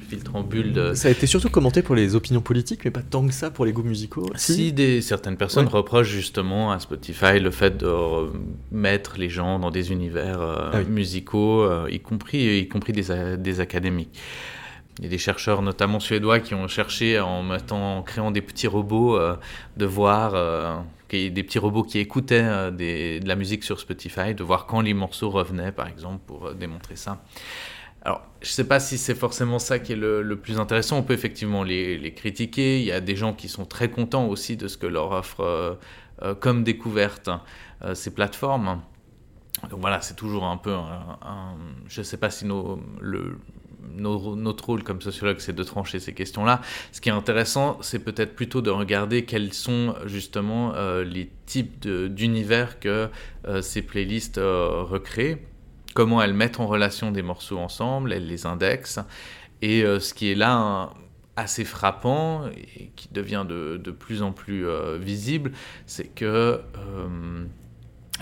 [0.09, 0.73] filtres en bulle.
[0.73, 0.95] De...
[0.95, 3.65] Ça a été surtout commenté pour les opinions politiques, mais pas tant que ça pour
[3.65, 4.29] les goûts musicaux.
[4.35, 7.87] Si, des, certaines personnes reprochent justement à Spotify le fait de
[8.73, 13.37] mettre les gens dans des univers euh, ah musicaux, euh, y compris, y compris des,
[13.39, 14.19] des académiques.
[15.01, 18.43] Il y a des chercheurs, notamment suédois, qui ont cherché en, mettant, en créant des
[18.43, 19.19] petits robots
[19.77, 24.67] de voir des petits robots qui écoutaient euh, de la musique sur Spotify, de voir
[24.67, 27.23] quand les morceaux revenaient, par exemple, pour euh, démontrer ça.
[28.03, 30.99] Alors, je ne sais pas si c'est forcément ça qui est le, plus intéressant.
[30.99, 32.79] On peut effectivement les, critiquer.
[32.81, 35.79] Il y a des gens qui sont très contents aussi de ce que leur offre
[36.23, 37.31] euh, comme découverte
[37.95, 38.83] ces plateformes.
[39.71, 41.57] Donc voilà, c'est toujours un peu un,
[41.89, 43.39] je ne sais pas si nos, le,
[43.97, 46.61] notre rôle comme sociologue, c'est de trancher ces questions-là.
[46.93, 51.87] Ce qui est intéressant, c'est peut-être plutôt de regarder quels sont justement euh, les types
[51.87, 53.09] d'univers que
[53.47, 55.39] euh, ces playlists euh, recréent,
[55.95, 59.01] comment elles mettent en relation des morceaux ensemble, elles les indexent.
[59.63, 60.95] Et ce qui est là
[61.37, 64.65] assez frappant et qui devient de, de plus en plus
[64.99, 65.53] visible,
[65.85, 66.63] c'est que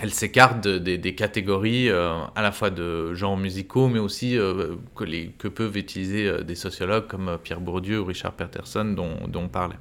[0.01, 5.47] elle s'écarte des catégories euh, à la fois de genres musicaux, mais aussi euh, que,
[5.47, 9.75] peuvent utiliser euh, des sociologues comme Pierre Bourdieu ou Richard Peterson dont, dont on parlait.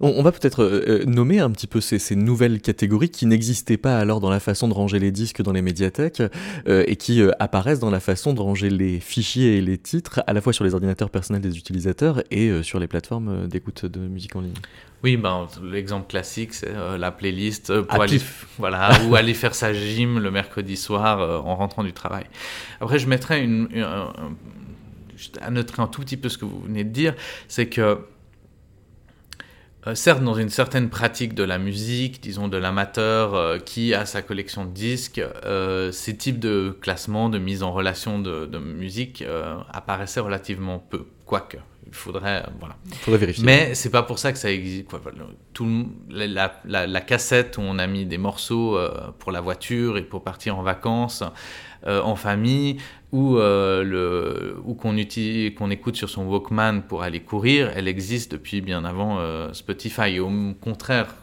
[0.00, 3.98] On, va peut-être euh, euh, nommer un petit peu ces, nouvelles catégories qui n'existaient pas
[3.98, 6.22] alors dans la façon de ranger les disques dans les médiathèques
[6.68, 10.32] euh, et qui apparaissent dans la façon de ranger les fichiers et les titres à
[10.32, 14.36] la fois sur les ordinateurs personnels des utilisateurs et sur les plateformes d'écoute de musique
[14.36, 14.54] en ligne.
[15.02, 18.20] Oui, ben, l'exemple classique, c'est la playlist pour aller,
[18.58, 22.24] voilà, ou aller faire sa gym le mercredi soir en rentrant du travail.
[22.80, 23.68] Après, je mettrais une,
[25.40, 27.14] à noter un tout petit peu ce que vous venez de dire,
[27.48, 27.98] c'est que
[29.86, 34.06] euh, certes dans une certaine pratique de la musique, disons de l'amateur euh, qui a
[34.06, 39.24] sa collection de disques, euh, ces types de classements, de mise en relation de, musique
[39.72, 41.58] apparaissaient relativement peu, quoique.
[41.86, 42.76] Il faudrait, voilà.
[43.00, 43.44] faudrait vérifier.
[43.44, 44.86] Mais c'est pas pour ça que ça existe.
[45.52, 48.78] tout, la, la, cassette où on a mis des morceaux
[49.18, 51.22] pour la voiture et pour partir en vacances,
[51.86, 52.78] en famille,
[53.14, 57.86] ou, euh, le, ou qu'on utilise, qu'on écoute sur son Walkman pour aller courir, elle
[57.86, 60.18] existe depuis bien avant euh, Spotify.
[60.18, 61.14] au contraire,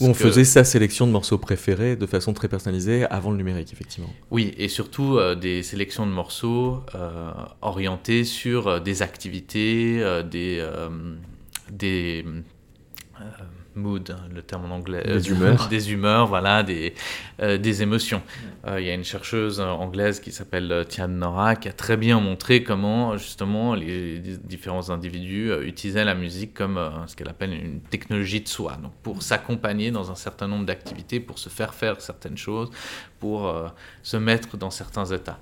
[0.00, 3.72] où on faisait sa sélection de morceaux préférés de façon très personnalisée avant le numérique,
[3.72, 4.10] effectivement.
[4.30, 6.82] Oui, et surtout euh, des sélections de morceaux
[7.62, 10.64] orientées sur des activités, des,
[11.70, 12.24] des
[13.74, 15.02] mood, hein, le terme en anglais.
[15.04, 15.68] Des humeurs.
[15.68, 16.94] des humeurs, voilà, des,
[17.40, 18.22] euh, des émotions.
[18.66, 21.96] Euh, il y a une chercheuse anglaise qui s'appelle euh, Tian Nora qui a très
[21.96, 27.80] bien montré comment justement les différents individus utilisaient la musique comme ce qu'elle appelle une
[27.80, 28.76] technologie de soi.
[28.82, 32.70] Donc pour s'accompagner dans un certain nombre d'activités, pour se faire faire certaines choses,
[33.18, 33.52] pour
[34.02, 35.38] se mettre dans certains états.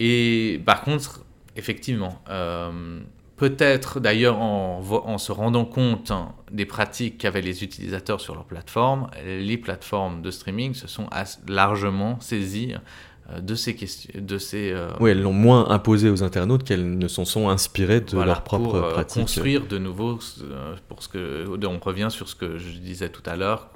[0.00, 1.24] Et par contre,
[1.56, 2.22] effectivement,
[3.38, 9.08] Peut-être d'ailleurs en, se rendant compte hein, des pratiques qu'avaient les utilisateurs sur leur plateforme,
[9.24, 11.08] les plateformes de streaming se sont
[11.46, 12.74] largement saisies
[13.40, 14.10] de ces questions.
[14.14, 18.00] De ces, euh, oui, elles l'ont moins imposé aux internautes qu'elles ne se sont inspirées
[18.00, 19.20] de leur propre pour, pratique.
[19.20, 20.18] construire de nouveau,
[20.88, 23.70] pour ce que, on revient sur ce que je disais tout à l'heure,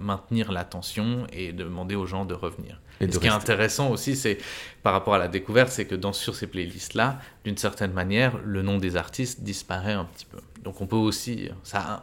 [0.00, 4.38] maintenir l'attention et demander aux gens de revenir ce qui est intéressant aussi, c'est
[4.82, 8.62] par rapport à la découverte, c'est que dans, sur ces playlists-là, d'une certaine manière, le
[8.62, 10.38] nom des artistes disparaît un petit peu.
[10.62, 12.00] Donc on peut aussi, ça,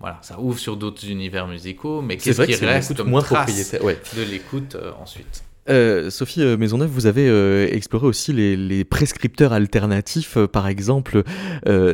[0.00, 4.22] voilà, ça ouvre sur d'autres univers musicaux, mais qu'est-ce qui reste comme moins trace de
[4.22, 5.44] l'écoute euh, ensuite?
[5.70, 10.36] Euh, Sophie euh, Maisonneuve, vous avez euh, exploré aussi les, prescripteurs alternatifs.
[10.52, 11.22] par exemple,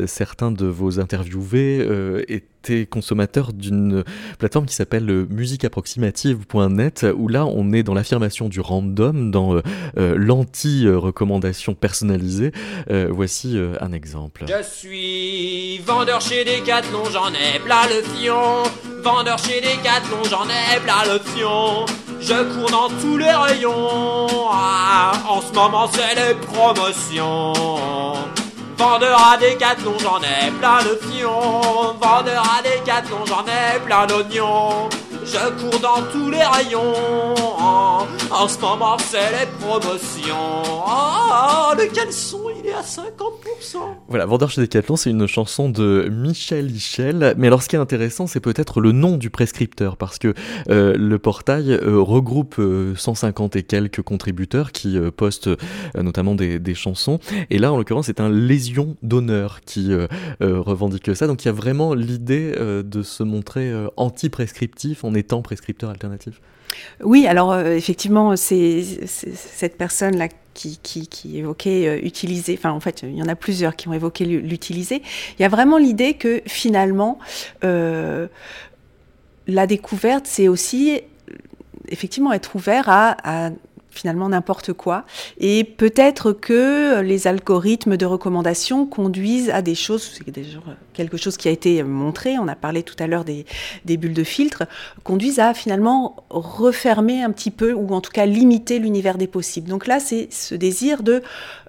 [0.07, 1.87] certains de vos interviewés
[2.29, 4.05] étaient consommateurs d'une
[4.39, 9.61] plateforme qui s'appelle musiqueapproximative.net, où là, on est dans l'affirmation du random, dans
[9.97, 12.53] l'anti-recommandation personnalisée.
[13.11, 14.47] voici un exemple.
[14.49, 18.63] Je suis vendeur chez Decathlon, j'en ai plein le fion.
[19.03, 22.10] Vendeur chez Decathlon, j'en ai plein le.
[22.21, 24.27] Je cours dans tous les rayons.
[24.53, 27.53] Ah, en ce moment, c'est les promotions.
[28.77, 31.95] Vendeur à Decathlon, j'en ai plein de fions.
[32.01, 34.89] Vendeur à Decathlon, j'en ai plein d'oignons.
[35.33, 36.93] Je cours dans tous les rayons.
[38.33, 40.63] En ce moment, c'est les promotions.
[40.65, 43.79] Oh, le caleçon, il est à 50%.
[44.09, 47.35] Voilà, Vendeur chez Decathlon, c'est une chanson de Michel Hichel.
[47.37, 49.97] Mais alors, ce qui est intéressant, c'est peut-être le nom du prescripteur.
[49.97, 50.35] Parce que
[50.69, 52.61] euh, le portail euh, regroupe
[52.97, 55.51] 150 euh, et quelques contributeurs qui postent
[55.97, 57.21] notamment des, chansons.
[57.51, 59.93] Et là, en l'occurrence, c'est un lésion d'honneur qui
[60.41, 61.27] revendique ça.
[61.27, 66.41] Donc, il y a vraiment l'idée de se montrer anti-prescriptif en étant prescripteur alternatif
[67.03, 73.03] Oui, alors euh, effectivement, c'est cette personne-là qui, qui, évoquait euh, utiliser, enfin en fait,
[73.03, 75.03] il y en a plusieurs qui ont évoqué l'utiliser.
[75.39, 77.19] Il y a vraiment l'idée que finalement,
[77.65, 78.27] euh,
[79.47, 81.01] la découverte, c'est aussi
[81.89, 83.51] effectivement être ouvert à
[83.91, 85.05] finalement n'importe quoi.
[85.39, 90.25] Et peut-être que les algorithmes de recommandation conduisent à des choses, c'est
[90.93, 93.45] quelque chose qui a été montré, on a parlé tout à l'heure des,
[93.97, 94.65] bulles de filtre,
[95.03, 99.69] conduisent à finalement refermer un petit peu, ou en tout cas limiter l'univers des possibles.
[99.69, 101.23] Donc là, c'est ce désir de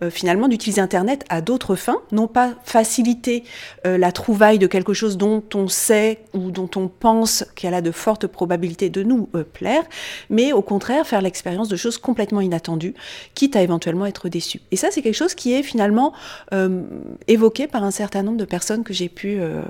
[0.04, 3.44] euh, finalement d'utiliser Internet à d'autres fins, non pas faciliter
[3.86, 7.82] euh, la trouvaille de quelque chose dont on sait ou dont on pense qu'elle a
[7.82, 9.84] de fortes probabilités de nous euh, plaire,
[10.30, 11.98] mais au contraire faire l'expérience de choses
[12.41, 12.93] inattendues,
[13.36, 14.62] quitte à éventuellement être déçu.
[14.71, 16.13] Et ça, c'est quelque chose qui est finalement
[16.54, 16.84] euh,
[17.28, 19.62] évoqué par un certain nombre de personnes que j'ai pu euh,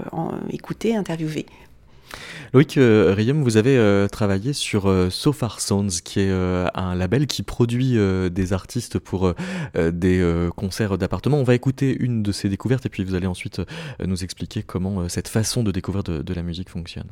[0.49, 1.45] écouter, interviewer.
[2.54, 7.43] Loïc euh, Riem, vous avez travaillé sur So Far Sounds, qui est un label qui
[7.43, 7.97] produit
[8.30, 9.34] des artistes pour
[9.75, 11.38] des concerts d'appartement.
[11.38, 13.62] On va écouter une de ces découvertes et puis vous allez ensuite
[14.06, 17.08] nous expliquer comment cette façon de découvrir de la musique fonctionne.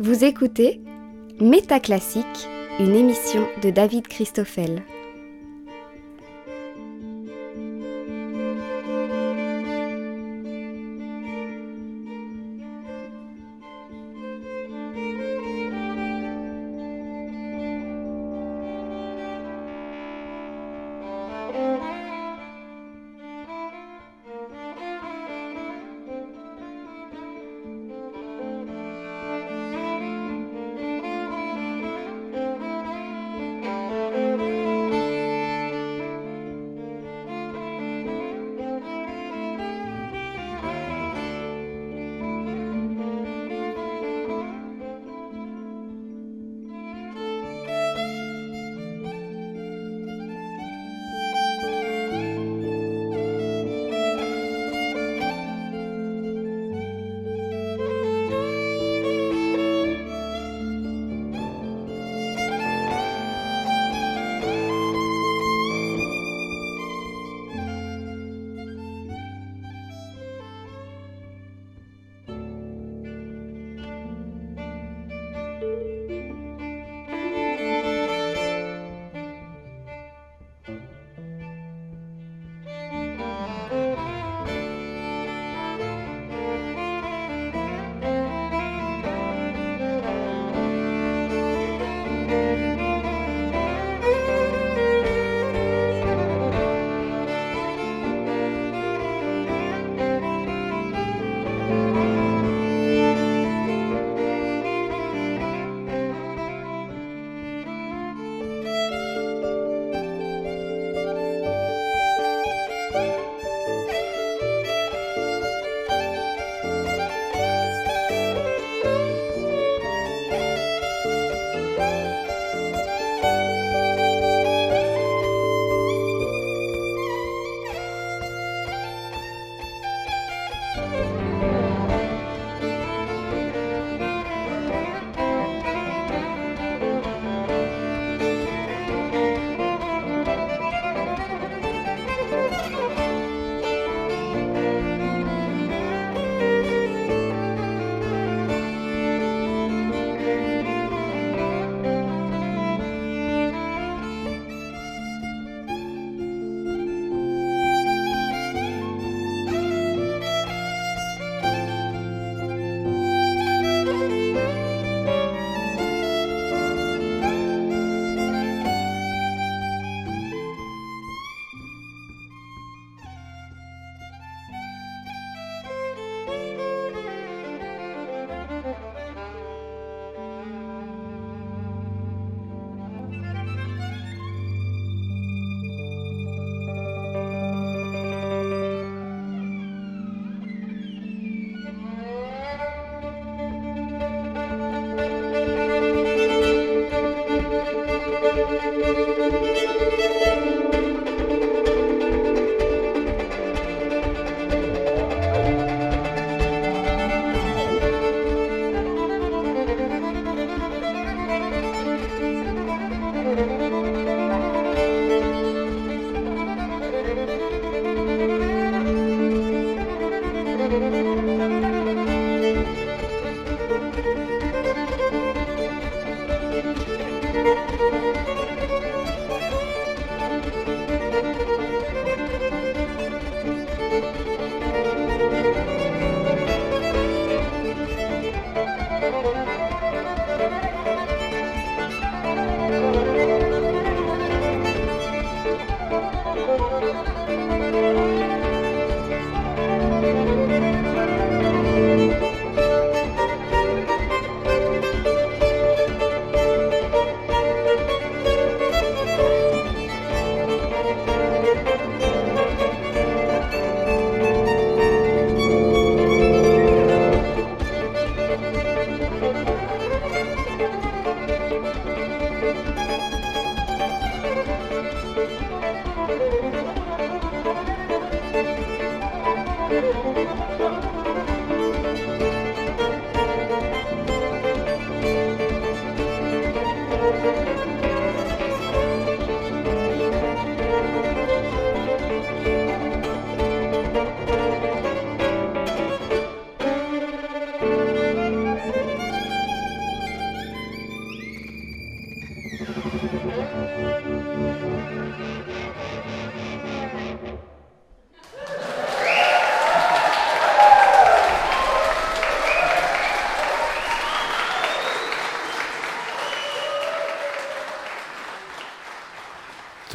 [0.00, 0.80] Vous écoutez
[1.40, 4.84] Métaclassique, une émission de David Christoffel.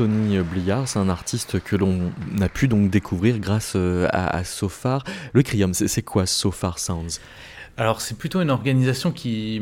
[0.04, 5.06] Tony Bliard, c'est un artiste que l'on a pu donc découvrir grâce euh, à, Sofar.
[5.32, 7.22] Le Crium, c'est quoi Sofar Sounds?
[7.78, 9.62] Alors c'est plutôt une organisation qui,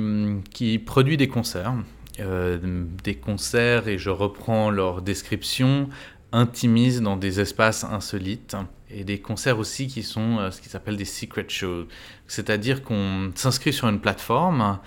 [0.52, 1.76] qui produit des concerts.
[2.20, 2.58] Euh,
[3.04, 5.90] des concerts, et je reprends leur description,
[6.32, 8.58] intimisent dans des espaces insolites
[8.90, 11.86] et des concerts aussi qui sont euh, ce qui s'appelle des secret shows.
[12.26, 14.80] C'est-à-dire qu'on s'inscrit sur une plateforme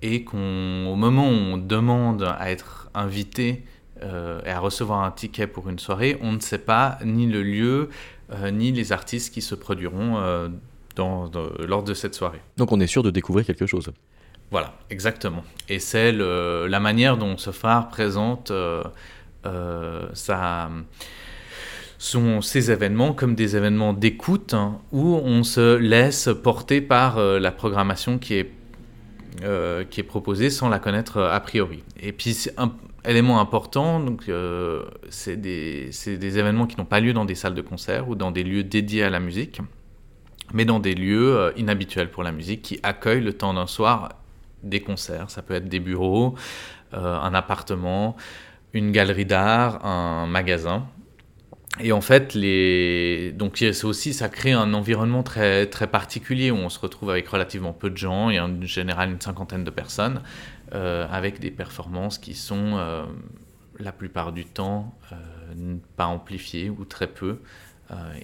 [0.00, 3.64] et qu'au moment où on demande à être invité
[4.02, 7.42] euh, et à recevoir un ticket pour une soirée, on ne sait pas ni le
[7.42, 7.90] lieu,
[8.32, 10.48] euh, ni les artistes qui se produiront euh,
[10.96, 12.40] dans, lors de cette soirée.
[12.56, 13.90] Donc on est sûr de découvrir quelque chose.
[14.50, 15.44] Voilà, exactement.
[15.68, 18.52] Et c'est la manière dont ce phare présente
[20.14, 20.70] sa
[21.98, 27.52] sont ces événements comme des événements d'écoute hein, où on se laisse porter par la
[27.52, 28.50] programmation qui est
[29.42, 31.82] euh, qui est proposée sans la connaître euh, a priori.
[32.00, 32.72] Et puis, un
[33.04, 35.90] élément important, donc euh, c'est des,
[36.38, 39.04] événements qui n'ont pas lieu dans des salles de concert ou dans des lieux dédiés
[39.04, 39.60] à la musique,
[40.52, 44.10] mais dans des lieux inhabituels pour la musique qui accueillent le temps d'un soir
[44.62, 45.30] des concerts.
[45.30, 46.34] Ça peut être des bureaux,
[46.92, 48.16] un appartement,
[48.74, 50.86] une galerie d'art, un magasin.
[51.82, 53.32] Et en fait, les...
[53.32, 57.26] donc c'est aussi ça crée un environnement très très particulier où on se retrouve avec
[57.28, 60.22] relativement peu de gens et en général une cinquantaine de personnes
[60.74, 63.04] euh, avec des performances qui sont euh,
[63.78, 67.40] la plupart du temps euh, pas amplifiées ou très peu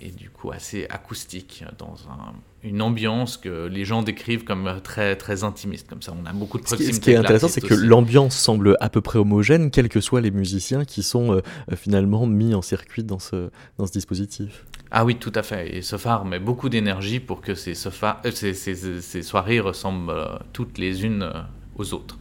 [0.01, 2.35] et du coup assez acoustiques dans un
[2.67, 6.13] une ambiance que les gens décrivent comme très, très intimiste, comme ça.
[6.21, 6.95] On a beaucoup de proximité.
[6.95, 10.21] Ce qui est intéressant, c'est que l'ambiance semble à peu près homogène, quels que soient
[10.21, 11.41] les musiciens qui sont euh,
[11.77, 14.65] finalement mis en circuit dans ce, dans ce dispositif.
[14.91, 15.77] Ah oui, tout à fait.
[15.77, 20.79] Et Sofar met beaucoup d'énergie pour que ces, euh, ces, ces, soirées ressemblent euh, toutes
[20.79, 21.31] les unes
[21.77, 22.19] aux autres.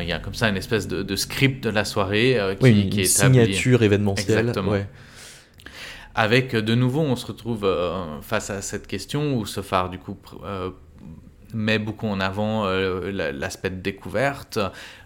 [0.00, 2.90] Il y a comme ça une espèce de, script de la soirée qui, oui, une
[2.90, 4.48] qui est signature événementielle.
[4.48, 4.72] Exactement.
[6.18, 9.98] Avec de nouveau, on se retrouve euh, face à cette question où ce phare du
[9.98, 10.70] coup euh,
[11.52, 14.58] met beaucoup en avant euh, l'aspect de découverte,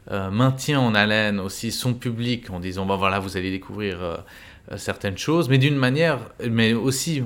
[0.08, 4.24] maintient en haleine aussi son public en disant ben voilà vous allez découvrir
[4.76, 7.22] certaines choses, mais d'une manière, mais aussi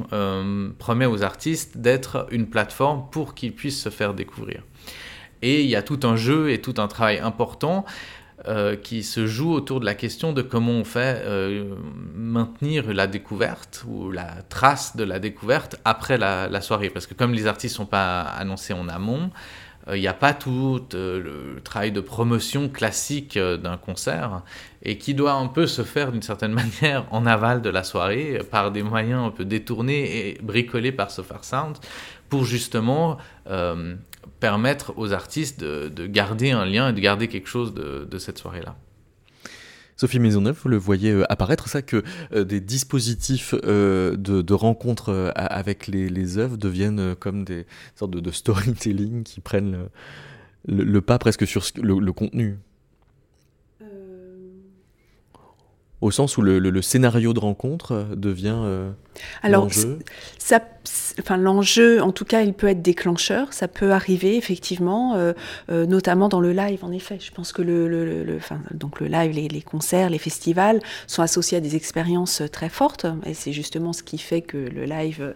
[0.78, 4.62] promet aux artistes d'être une plateforme pour qu'ils puissent se faire découvrir.
[5.40, 7.84] Et il y a tout un jeu et tout un travail important
[8.46, 11.74] euh, qui se joue autour de la question de comment on fait euh,
[12.14, 16.90] maintenir la découverte ou la trace de la découverte après la, soirée.
[16.90, 19.30] Parce que comme les artistes ne sont pas annoncés en amont,
[19.88, 24.42] euh, il n'y a pas tout le travail de promotion classique d'un concert
[24.82, 28.42] et qui doit un peu se faire d'une certaine manière en aval de la soirée
[28.50, 31.78] par des moyens un peu détournés et bricolés par Sofar Sound
[32.28, 33.16] pour justement
[34.44, 38.76] permettre aux artistes de, garder un lien et de garder quelque chose de, cette soirée-là.
[39.96, 42.02] Sophie Maisonneuve, vous le voyez euh, apparaître, ça que
[42.34, 47.64] euh, des dispositifs euh, de, rencontre avec les, œuvres deviennent comme des
[47.94, 49.88] sortes de, storytelling qui prennent
[50.68, 52.58] le, pas presque sur le contenu.
[56.04, 58.90] Au sens où le, scénario de rencontre euh, devient euh,
[59.42, 59.68] Alors,
[60.38, 60.60] ça,
[61.18, 63.54] enfin, l'enjeu, en tout cas, il peut être déclencheur.
[63.54, 65.32] Ça peut arriver effectivement, euh,
[65.86, 66.84] notamment dans le live.
[66.84, 68.38] En effet, je pense que le, le,
[68.74, 73.06] donc le live, les, les, concerts, les festivals sont associés à des expériences très fortes,
[73.24, 75.34] et c'est justement ce qui fait que le live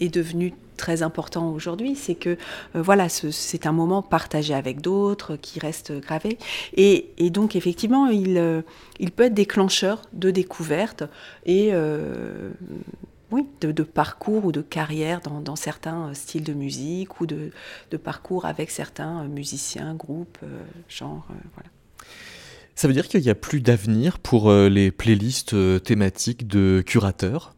[0.00, 2.36] est devenu très important aujourd'hui, c'est que euh,
[2.80, 6.38] voilà, c'est un moment partagé avec d'autres qui reste gravé.
[6.74, 8.62] Et, donc effectivement, il, euh,
[8.98, 11.04] il peut être déclencheur de découverte
[11.44, 12.50] et euh,
[13.30, 17.50] oui, de, parcours ou de carrière dans, certains styles de musique ou de,
[18.02, 20.38] parcours avec certains musiciens, groupes,
[20.88, 21.26] genres.
[21.54, 21.68] voilà.
[22.74, 27.57] Ça veut dire qu'il n'y a plus d'avenir pour les playlists thématiques de curateurs?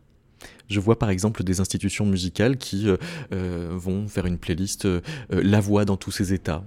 [0.70, 2.96] Je vois par exemple des institutions musicales qui euh,
[3.32, 5.00] euh, vont faire une playlist euh,
[5.30, 6.64] La voix dans tous ses états.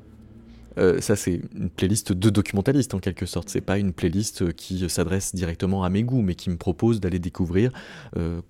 [0.99, 3.49] ça, c'est une playlist de documentalistes en quelque sorte.
[3.49, 7.20] C'est pas une playlist qui s'adresse directement à mes goûts, mais qui me propose d'aller
[7.20, 7.72] découvrir,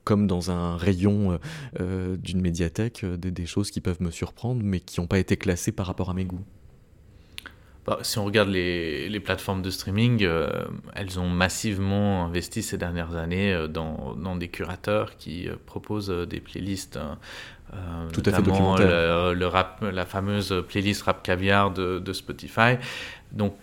[0.06, 1.38] comme dans un rayon
[1.80, 5.74] d'une médiathèque, des, des, choses qui peuvent me surprendre, mais qui n'ont pas été classées
[5.74, 6.46] par rapport à mes goûts.
[7.86, 10.28] Bah, si on regarde les, les plateformes de streaming,
[10.96, 17.00] elles ont massivement investi ces dernières années dans, dans des curateurs qui proposent des playlists.
[18.14, 19.34] Tout à fait documentaire.
[19.34, 22.76] Le, rap, la fameuse playlist Rap Caviar de, de Spotify.
[23.32, 23.56] Donc,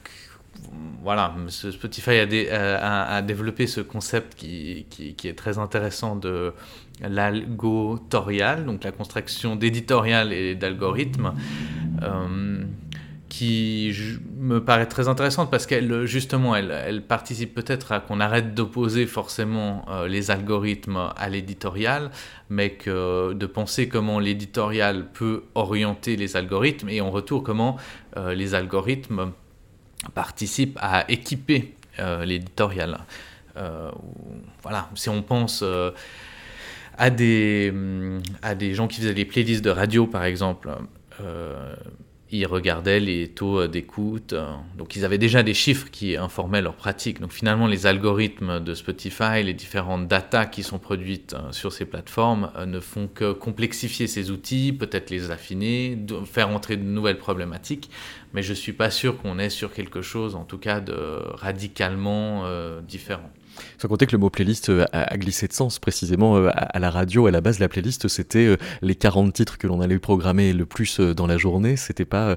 [1.02, 6.52] voilà, Spotify a, a, développé ce concept qui, qui, est très intéressant de
[7.00, 11.32] l'algotorial, donc la construction d'éditorial et d'algorithmes,
[12.02, 12.62] euh,
[13.30, 13.94] qui
[14.36, 19.86] me paraît très intéressante parce qu'elle, justement, elle, participe peut-être à qu'on arrête d'opposer forcément
[19.88, 22.10] euh, les algorithmes à l'éditorial,
[22.50, 27.76] mais que de penser comment l'éditorial peut orienter les algorithmes et en retour comment
[28.16, 29.32] euh, les algorithmes
[30.14, 32.98] participe à équiper euh, l'éditorial.
[33.56, 33.90] Euh,
[34.62, 35.92] voilà, si on pense euh,
[36.98, 37.72] à, des,
[38.42, 40.70] à des gens qui faisaient des playlists de radio, par exemple,
[42.32, 44.34] ils regardaient les taux d'écoute.
[44.76, 47.20] Donc ils avaient déjà des chiffres qui informaient leur pratique.
[47.20, 52.50] Donc finalement, les algorithmes de Spotify, les différentes datas qui sont produites sur ces plateformes
[52.66, 57.90] ne font que complexifier ces outils, peut-être les affiner, faire entrer de nouvelles problématiques
[58.32, 60.94] mais je ne suis pas sûr qu'on est sur quelque chose, en tout cas, de
[61.34, 63.30] radicalement euh, différent.
[63.78, 66.90] Sans compter que le mot playlist euh, a, glissé de sens précisément euh, à, la
[66.90, 67.26] radio.
[67.26, 70.66] À la base, la playlist, c'était euh, les 40 titres que l'on allait programmer le
[70.66, 71.76] plus dans la journée.
[71.76, 72.36] C'était pas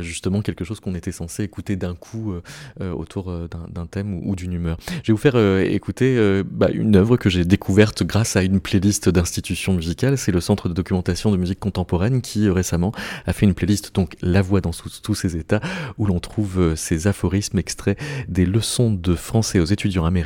[0.00, 2.34] justement quelque chose qu'on était censé écouter d'un coup
[2.80, 4.78] autour d'un thème ou, d'une humeur.
[5.02, 9.08] Je vais vous faire écouter bah, une œuvre que j'ai découverte grâce à une playlist
[9.08, 10.18] d'institutions musicales.
[10.18, 12.92] C'est le Centre de documentation de musique contemporaine qui récemment
[13.26, 14.72] a fait une playlist, donc La Voix dans
[15.02, 15.60] tous ses états,
[15.98, 20.25] où l'on trouve ces aphorismes extraits des leçons de français aux étudiants américains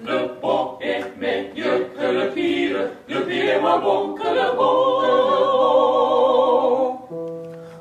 [0.00, 2.76] Le bon est mauvais que le pire.
[3.08, 5.04] Le pire, est moins bon que le bon.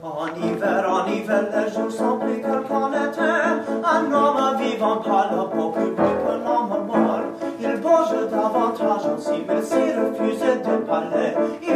[0.03, 3.21] En hiver, en hiver, les jours sont plus calmes qu'en été.
[3.21, 7.21] Un homme vivant par le beau public, un homme mort.
[7.59, 11.72] Il bouge davantage aussi, mais s'il refusait de parler, il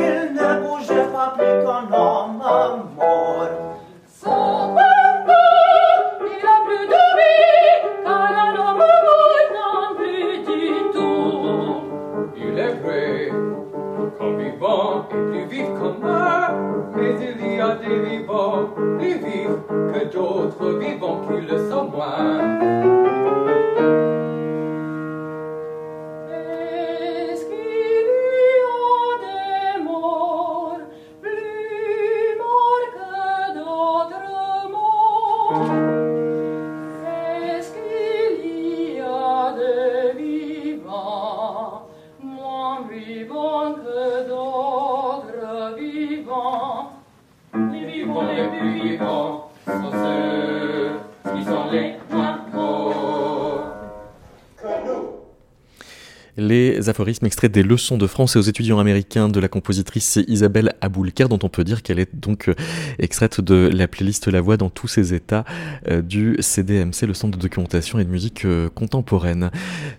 [56.88, 61.28] les aphorismes extraits des leçons de français aux étudiants américains de la compositrice Isabelle Aboulker,
[61.28, 62.56] dont on peut dire qu'elle est donc euh,
[62.98, 65.44] extraite de la playlist La Voix dans tous ses états
[65.90, 69.52] euh, du CDMC, le Centre de documentation et de musique euh, contemporaine.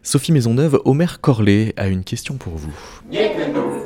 [0.03, 2.73] Sophie Maisonneuve, Omer Corlet a une question pour vous.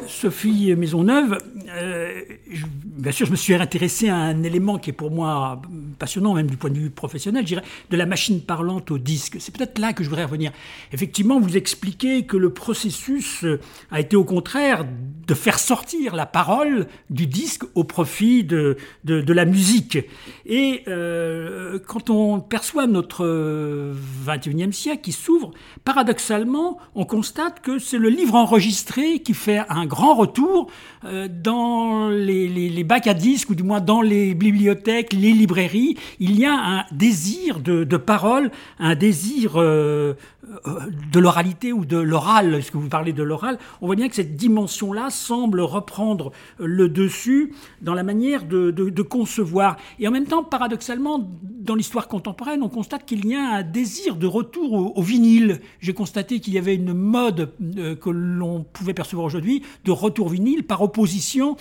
[0.07, 1.39] Sophie Maisonneuve,
[1.73, 5.61] bien sûr, je me suis intéressé à un élément qui est pour moi
[5.99, 9.37] passionnant, même du point de vue professionnel, je dirais, de la machine parlante au disque.
[9.41, 10.53] C'est peut-être là que je voudrais revenir.
[10.93, 13.61] Effectivement, vous expliquez que le processus euh,
[13.91, 14.85] a été au contraire
[15.27, 19.99] de faire sortir la parole du disque au profit de, de, la musique.
[20.47, 23.95] Et euh, quand on perçoit notre
[24.27, 25.53] 21e siècle qui s'ouvre,
[25.85, 30.71] paradoxalement, on constate que c'est le livre enregistré qui fait un grand retour
[31.05, 31.62] euh, dans
[32.09, 35.97] les, les, bacs à disques, ou du moins dans les bibliothèques, les librairies.
[36.21, 39.53] Il y a un désir de, de parole, un désir
[41.13, 44.15] de l'oralité ou de l'oral, est-ce que vous parlez de l'oral, on voit bien que
[44.15, 49.77] cette dimension-là semble reprendre le dessus dans la manière de, concevoir.
[49.99, 54.17] Et en même temps, paradoxalement, dans l'histoire contemporaine, on constate qu'il y a un désir
[54.17, 55.61] de retour au, vinyle.
[55.81, 60.29] J'ai constaté qu'il y avait une mode euh, que l'on pouvait percevoir aujourd'hui de retour
[60.29, 61.57] vinyle par opposition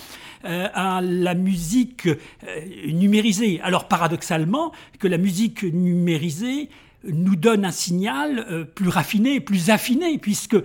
[0.45, 2.17] euh, à la musique euh,
[2.87, 3.59] numérisée.
[3.61, 6.69] Alors paradoxalement, que la musique numérisée
[7.03, 10.57] nous donne un signal plus raffiné, plus affiné, puisque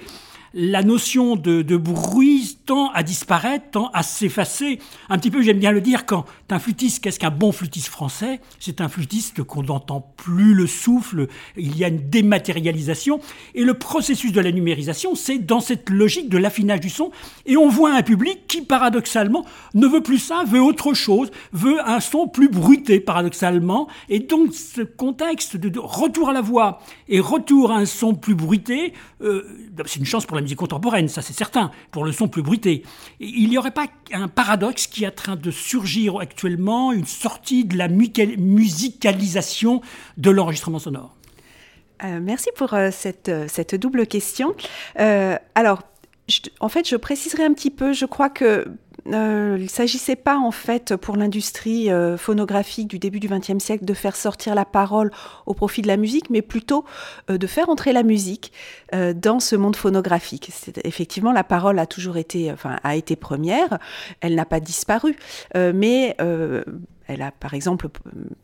[0.58, 4.78] la notion de, bruit tend à disparaître, tend à s'effacer.
[5.10, 8.40] Un petit peu, j'aime bien le dire, quand un flûtiste, qu'est-ce qu'un bon flûtiste français?
[8.58, 11.26] C'est un flûtiste qu'on n'entend plus le souffle,
[11.58, 13.20] il y a une dématérialisation.
[13.54, 17.10] Et le processus de la numérisation, c'est dans cette logique de l'affinage du son.
[17.44, 19.44] Et on voit un public qui, paradoxalement,
[19.74, 23.88] ne veut plus ça, veut autre chose, veut un son plus bruité, paradoxalement.
[24.08, 26.80] Et donc, ce contexte de, retour à la voix
[27.10, 29.42] et retour à un son plus bruité, euh,
[29.84, 32.82] c'est une chance pour la musique contemporaine, ça c'est certain, pour le son plus bruité.
[33.20, 37.64] Il n'y aurait pas un paradoxe qui est en train de surgir actuellement, une sortie
[37.64, 39.80] de la musicalisation
[40.16, 41.14] de l'enregistrement sonore?
[42.04, 44.54] Euh, Merci pour euh, cette, euh, cette, double question.
[45.54, 45.82] alors,
[46.60, 48.66] en fait, je préciserai un petit peu, je crois que
[49.12, 53.58] euh, il ne s'agissait pas en fait pour l'industrie euh, phonographique du début du XXe
[53.58, 55.10] siècle de faire sortir la parole
[55.46, 56.84] au profit de la musique, mais plutôt
[57.30, 58.52] euh, de faire entrer la musique
[58.92, 60.50] dans ce monde phonographique.
[60.84, 63.78] Effectivement, la parole a toujours été, enfin, a été première.
[64.20, 65.16] Elle n'a pas disparu,
[65.54, 66.16] mais
[67.08, 67.88] elle a par exemple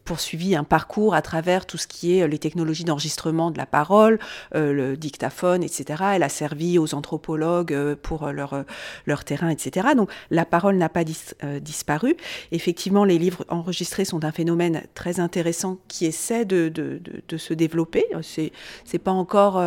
[0.05, 4.19] poursuivi un parcours à travers tout ce qui est les technologies d'enregistrement de la parole,
[4.55, 6.03] euh, le dictaphone, etc.
[6.15, 8.65] Elle a servi aux anthropologues euh, pour leur,
[9.07, 9.89] leur terrain, etc.
[9.97, 11.03] Donc la parole n'a pas
[11.45, 12.17] euh, disparu.
[12.51, 17.55] Effectivement, les livres enregistrés sont un phénomène très intéressant qui essaie de, de, de, se
[17.55, 18.05] développer.
[18.23, 19.63] C'est, pas encore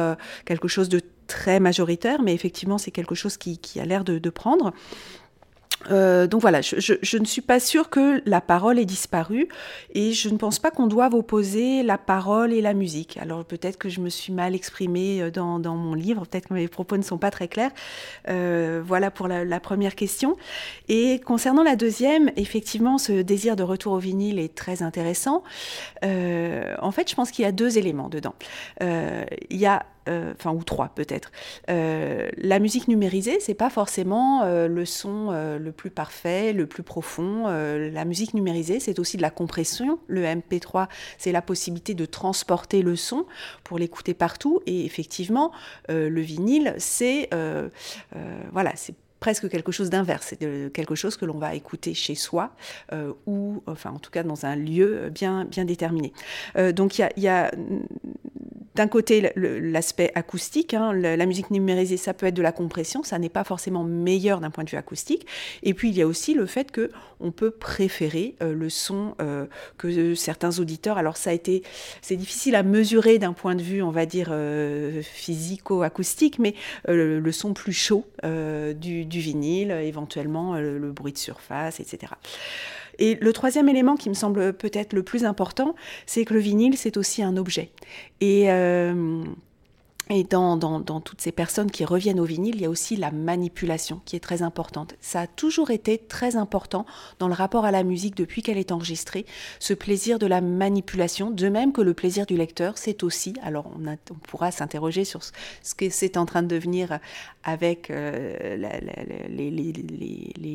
[0.46, 4.30] quelque chose de très majoritaire, mais effectivement, c'est quelque chose qui, qui a l'air de
[4.30, 4.72] prendre.
[5.92, 9.48] Euh, donc voilà, je, ne suis pas sûre que la parole ait disparu
[9.94, 13.18] et je ne pense pas qu'on doive opposer la parole et la musique.
[13.18, 16.68] Alors peut-être que je me suis mal exprimée euh, dans, mon livre, peut-être que mes
[16.68, 17.72] propos ne sont pas très clairs.
[18.30, 20.38] Euh, voilà pour la, première question.
[20.90, 25.44] Et concernant la deuxième, effectivement, ce désir de retour au vinyle est très intéressant.
[26.04, 28.36] en fait, je pense qu'il y a deux éléments dedans.
[28.82, 31.32] il y a euh, enfin ou trois peut-être.
[31.70, 36.84] Euh, la musique numérisée, c'est pas forcément euh, le son le plus parfait, le plus
[36.84, 37.48] profond.
[37.48, 40.00] la musique numérisée, c'est aussi de la compression.
[40.08, 40.88] Le MP3,
[41.18, 43.26] c'est la possibilité de transporter le son
[43.64, 44.62] pour l'écouter partout.
[44.66, 45.52] Et effectivement,
[45.90, 47.30] le vinyle, c'est
[48.52, 52.52] voilà, c'est presque quelque chose d'inverse, c'est quelque chose que l'on va écouter chez soi
[53.26, 56.14] ou, enfin, en tout cas, dans un lieu bien, bien déterminé.
[56.74, 57.52] donc, il y a,
[58.76, 63.18] d'un côté l'aspect acoustique, hein, la, musique numérisée, ça peut être de la compression, ça
[63.18, 65.26] n'est pas forcément meilleur d'un point de vue acoustique.
[65.64, 69.16] Et puis il y a aussi le fait que on peut préférer euh, le son
[69.22, 69.46] euh,
[69.78, 70.98] que certains auditeurs.
[70.98, 71.64] Alors ça a été,
[72.02, 76.54] c'est difficile à mesurer d'un point de vue, on va dire euh, physico-acoustique, mais
[76.88, 82.12] le son plus chaud du, vinyle, éventuellement le bruit de surface, etc.
[83.00, 85.76] Et le troisième élément qui me semble peut-être le plus important,
[86.06, 87.72] c'est que le vinyle, c'est aussi un objet.
[88.22, 89.24] Et euh,
[90.10, 92.96] et dans, dans, dans, toutes ces personnes qui reviennent au vinyle, il y a aussi
[92.96, 94.96] la manipulation qui est très importante.
[95.02, 96.86] Ça a toujours été très important
[97.18, 99.26] dans le rapport à la musique depuis qu'elle est enregistrée,
[99.60, 103.66] ce plaisir de la manipulation, de même que le plaisir du lecteur, c'est aussi, alors
[103.76, 107.00] on, on pourra s'interroger sur ce que c'est en train de devenir
[107.46, 108.58] avec euh,
[109.30, 109.52] les,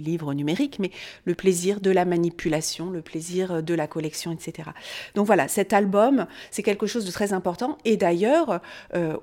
[0.00, 0.90] livres numériques, mais
[1.24, 4.70] le plaisir de la manipulation, le plaisir de la collection, etc.
[5.14, 7.78] Donc voilà, cet album, c'est quelque chose de très important.
[7.84, 8.60] Et d'ailleurs,
[8.94, 9.16] euh,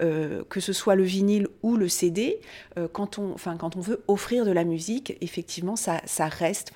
[0.00, 2.40] euh, que ce soit le vinyle ou le CD,
[2.78, 6.72] euh, quand, on, enfin, quand on veut offrir de la musique, effectivement, ça, ça reste,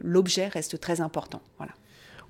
[0.00, 1.40] l'objet reste très important.
[1.58, 1.72] Voilà.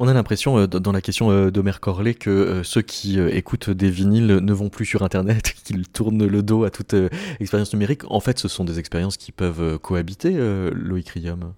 [0.01, 4.27] On a l'impression, euh, dans la question d'Omer Corley, que ceux qui écoutent des vinyles
[4.27, 6.95] ne vont plus sur Internet, qu'ils tournent le dos à toute
[7.41, 8.03] expérience numérique.
[8.11, 10.37] En fait, ce sont des expériences qui peuvent cohabiter,
[10.73, 11.53] Loïc Rium.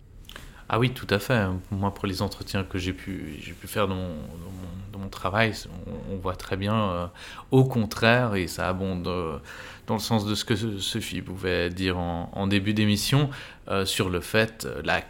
[0.73, 1.49] Ah oui, tout à fait.
[1.73, 5.53] Moi, pour les entretiens que j'ai pu, j'ai pu faire dans mon, mon travail,
[6.11, 7.07] on, voit très bien, euh,
[7.51, 9.39] au contraire, et ça abonde euh,
[9.87, 13.31] dans le sens de ce que Sophie pouvait dire en, début d'émission,
[13.69, 15.03] euh, sur le fait, la,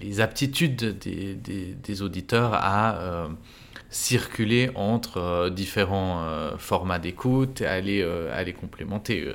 [0.00, 3.28] les aptitudes des, auditeurs à
[3.90, 6.22] circuler entre différents
[6.58, 9.32] formats d'écoute à à les complémenter.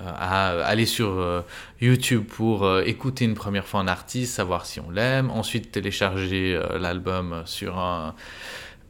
[0.00, 1.44] à aller sur
[1.80, 7.42] YouTube pour écouter une première fois un artiste, savoir si on l'aime, ensuite télécharger l'album
[7.44, 8.14] sur un,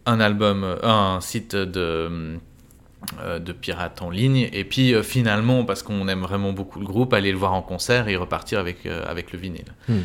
[0.07, 2.39] un album, euh, un site de
[3.21, 6.87] euh, de pirates en ligne et puis euh, finalement parce qu'on aime vraiment beaucoup le
[6.87, 9.75] groupe aller le voir en concert et repartir avec, avec le vinyle.
[9.89, 10.01] Hmm.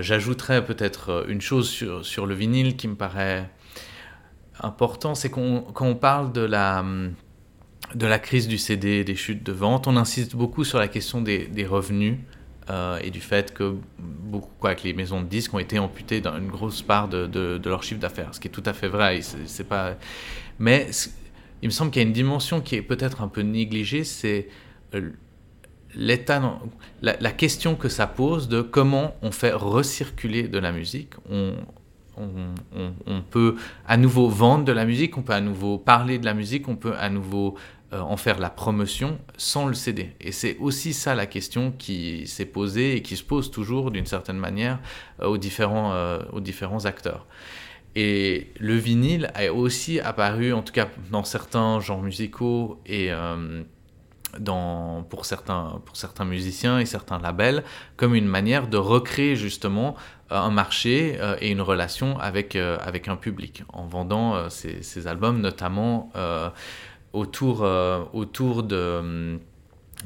[0.00, 3.48] J'ajouterais peut-être une chose sur, sur le vinyle qui me paraît
[4.60, 6.84] important, c'est qu'on quand on parle de la,
[7.94, 11.20] de la crise du CD, des chutes de vente, on insiste beaucoup sur la question
[11.20, 12.16] des, des revenus
[13.02, 16.36] et du fait que beaucoup, quoi, que les maisons de disques ont été amputées dans
[16.36, 19.20] une grosse part de, leur chiffre d'affaires, ce qui est tout à fait vrai.
[19.22, 19.94] C'est pas,
[20.58, 20.88] mais
[21.62, 24.48] il me semble qu'il y a une dimension qui est peut-être un peu négligée, c'est
[25.94, 26.60] l'état,
[27.02, 31.14] la, question que ça pose de comment on fait recirculer de la musique.
[31.30, 31.54] On,
[33.30, 33.54] peut
[33.86, 36.74] à nouveau vendre de la musique, on peut à nouveau parler de la musique, on
[36.74, 37.54] peut à nouveau
[37.94, 40.14] euh, en faire la promotion sans le céder.
[40.20, 44.04] Et c'est aussi ça la question qui s'est posée et qui se pose toujours d'une
[44.04, 44.78] certaine manière
[45.22, 47.24] euh, aux, différents, euh, aux différents acteurs.
[47.96, 53.10] Et le vinyle a aussi apparu, en tout cas dans certains genres musicaux et
[54.38, 57.64] dans, pour, certains, pour certains musiciens et certains labels
[57.96, 59.96] comme une manière de recréer justement
[60.28, 66.12] un marché et une relation avec, avec un public en vendant ces, albums notamment
[67.12, 67.62] autour,
[68.12, 69.38] autour de,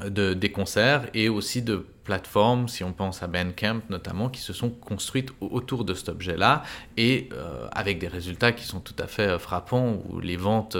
[0.05, 4.53] de, des concerts et aussi de plateformes, si on pense à Bandcamp notamment, qui se
[4.53, 6.63] sont construites autour de cet objet-là
[6.97, 7.29] et
[7.71, 10.77] avec des résultats qui sont tout à fait frappants où les ventes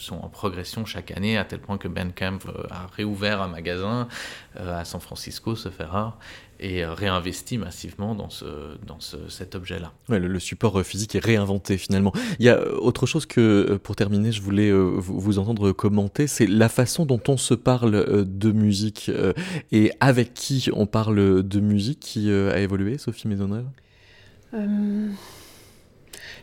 [0.00, 4.08] sont en progression chaque année, à tel point que Bandcamp euh, a réouvert un magasin
[4.58, 6.18] euh, à San Francisco, ce fait rare,
[6.60, 8.44] et euh, réinvesti massivement dans, ce,
[8.86, 9.92] dans cet objet-là.
[10.08, 12.12] le, support physique est réinventé finalement.
[12.38, 16.68] Il y a autre chose que, pour terminer, je voulais vous, entendre commenter, c'est la
[16.68, 19.10] façon dont on se parle de musique
[19.72, 23.66] et avec qui on parle de musique qui a évolué, Sophie Maisonneuve?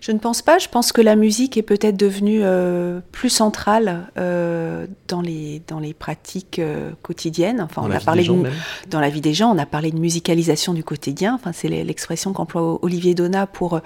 [0.01, 0.57] Je ne pense pas.
[0.59, 5.79] Je pense que la musique est peut-être devenue euh, plus centrale euh, dans, les, dans
[5.79, 7.61] les pratiques euh, quotidiennes.
[7.61, 8.43] Enfin, dans on a parlé de,
[8.89, 9.53] dans la vie des gens.
[9.53, 11.35] On a parlé de musicalisation du quotidien.
[11.35, 13.81] Enfin, c'est l'expression qu'emploie Olivier Donat pour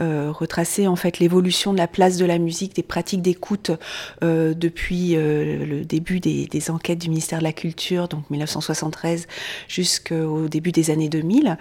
[0.00, 3.70] retracer en fait l'évolution de la place de la musique, des pratiques d'écoute
[4.22, 9.26] depuis le début des, des, enquêtes du ministère de la Culture, donc 1973
[9.68, 11.56] jusqu'au début des années 2000.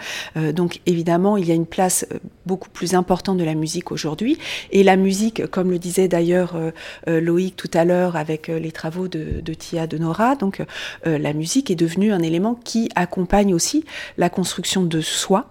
[0.54, 2.06] donc, évidemment, il y a une place
[2.46, 4.38] beaucoup plus importante de la musique aujourd'hui.
[4.72, 6.72] Et la musique, comme le disait d'ailleurs euh,
[7.08, 10.62] euh, Loïc tout à l'heure avec euh, les travaux de, Tia de Nora, donc
[11.06, 13.86] la musique est devenue un élément qui accompagne aussi
[14.18, 15.50] la construction de soi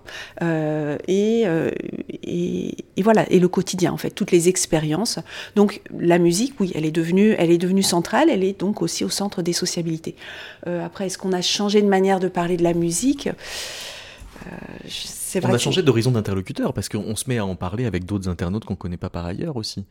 [1.09, 1.47] et,
[2.99, 5.18] voilà et le quotidien en fait, toutes les expériences.
[5.57, 8.28] Donc la musique, oui, elle est devenue, elle est devenue centrale.
[8.30, 10.16] Elle est donc aussi au centre des sociabilités.
[10.66, 13.30] après, est-ce qu'on a changé de manière de parler de la musique?
[15.43, 18.64] On a changé d'horizon d'interlocuteur parce qu'on se met à en parler avec d'autres internautes
[18.64, 19.85] qu'on ne connaît pas par ailleurs aussi.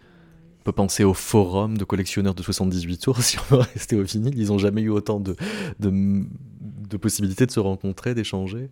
[0.62, 4.04] On peut penser au forum de collectionneurs de 78 tours, si on veut rester au
[4.04, 4.34] vinyle.
[4.38, 5.36] Ils n'ont jamais eu autant de,
[5.80, 8.70] de, possibilités de se rencontrer, d'échanger.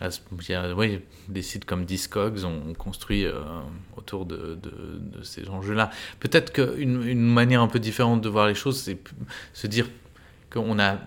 [0.00, 0.08] Ah,
[0.76, 3.40] oui, des sites comme Discogs ont construit euh,
[3.96, 5.90] autour de, de, ces enjeux-là.
[6.20, 8.98] Peut-être qu'une une manière un peu différente de voir les choses, c'est
[9.52, 9.88] se dire
[10.50, 10.98] qu'on a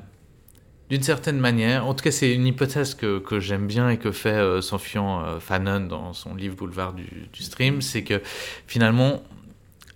[0.91, 4.33] d'une certaine manière, en tout cas c'est une hypothèse que, j'aime bien et que fait
[4.33, 7.07] euh, euh, Fanon dans son livre Boulevard du,
[7.43, 8.21] stream, c'est que
[8.67, 9.23] finalement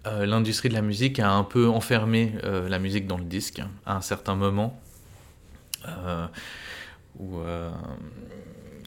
[0.08, 3.62] euh, l'industrie de la musique a un peu enfermé euh, la musique dans le disque
[3.86, 4.80] à un certain moment.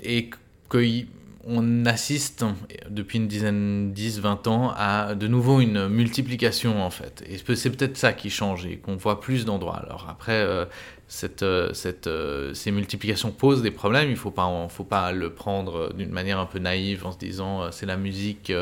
[0.02, 0.30] Et
[0.68, 2.44] qu'on assiste
[2.88, 7.22] depuis une dizaine, 10, 20 ans à de nouveau une multiplication en fait.
[7.28, 9.76] Et c'est peut-être ça qui change et qu'on voit plus d'endroits.
[9.76, 10.44] Alors après,
[11.08, 14.08] cette, euh, cette, euh, ces multiplications posent des problèmes.
[14.08, 17.18] Il ne faut pas, faut pas le prendre d'une manière un peu naïve en se
[17.18, 18.52] disant euh, c'est la musique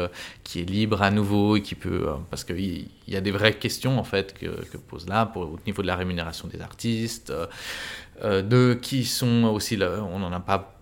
[0.44, 2.06] qui est libre à nouveau et qui peut.
[2.30, 5.82] parce qu'il y a des vraies questions en fait que, que pose là au niveau
[5.82, 7.32] de la rémunération des artistes,
[8.22, 9.76] de qui sont aussi.
[9.82, 10.72] on n'en a pas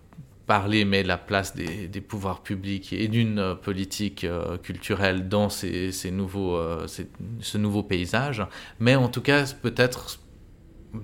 [0.45, 4.27] parlé, mais la place des, des pouvoirs publics et d'une politique
[4.61, 8.45] culturelle dans ces, ces nouveaux, ce nouveau paysage.
[8.79, 10.19] Mais en tout cas, peut-être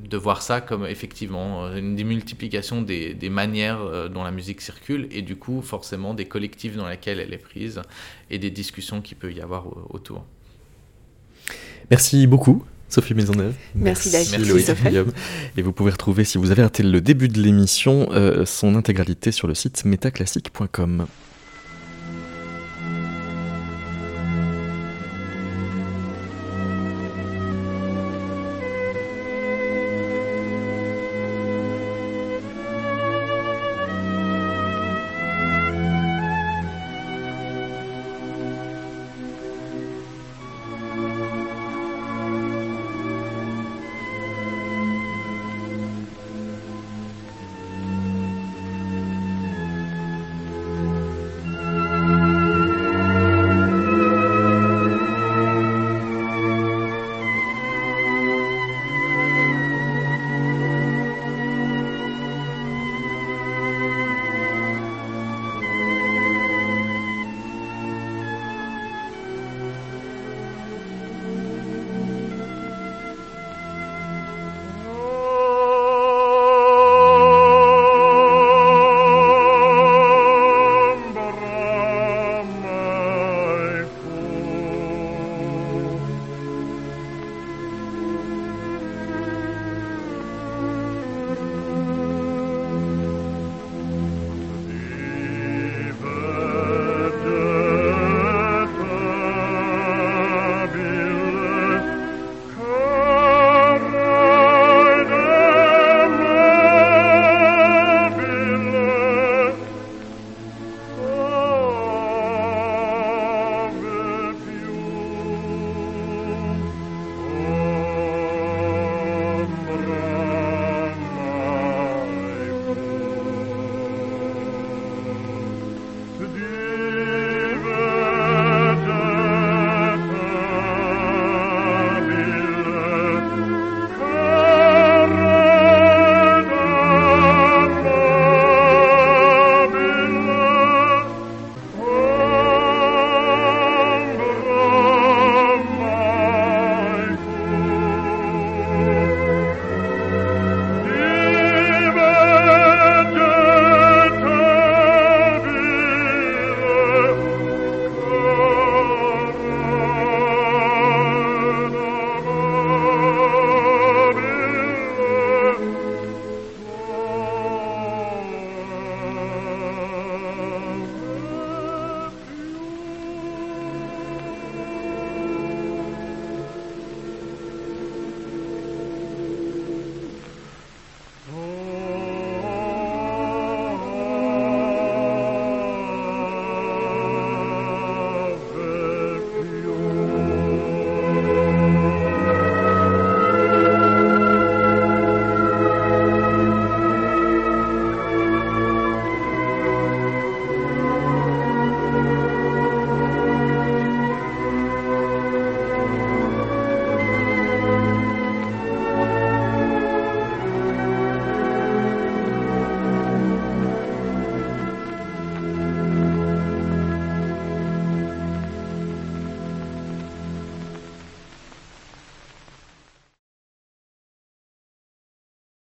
[0.10, 4.62] de voir ça comme effectivement euh, une démultiplication des, des manières euh, dont la musique
[4.62, 7.82] circule et du coup forcément des collectifs dans lesquels elle est prise
[8.30, 10.26] et des discussions qu'il peut y avoir autour.
[11.90, 12.64] Merci beaucoup.
[12.92, 13.54] Sophie Maisonneuve.
[13.74, 15.14] Merci, David.
[15.56, 19.32] Et vous pouvez retrouver, si vous avez raté le début de l'émission, euh, son intégralité
[19.32, 21.08] sur le site metaclassique.com.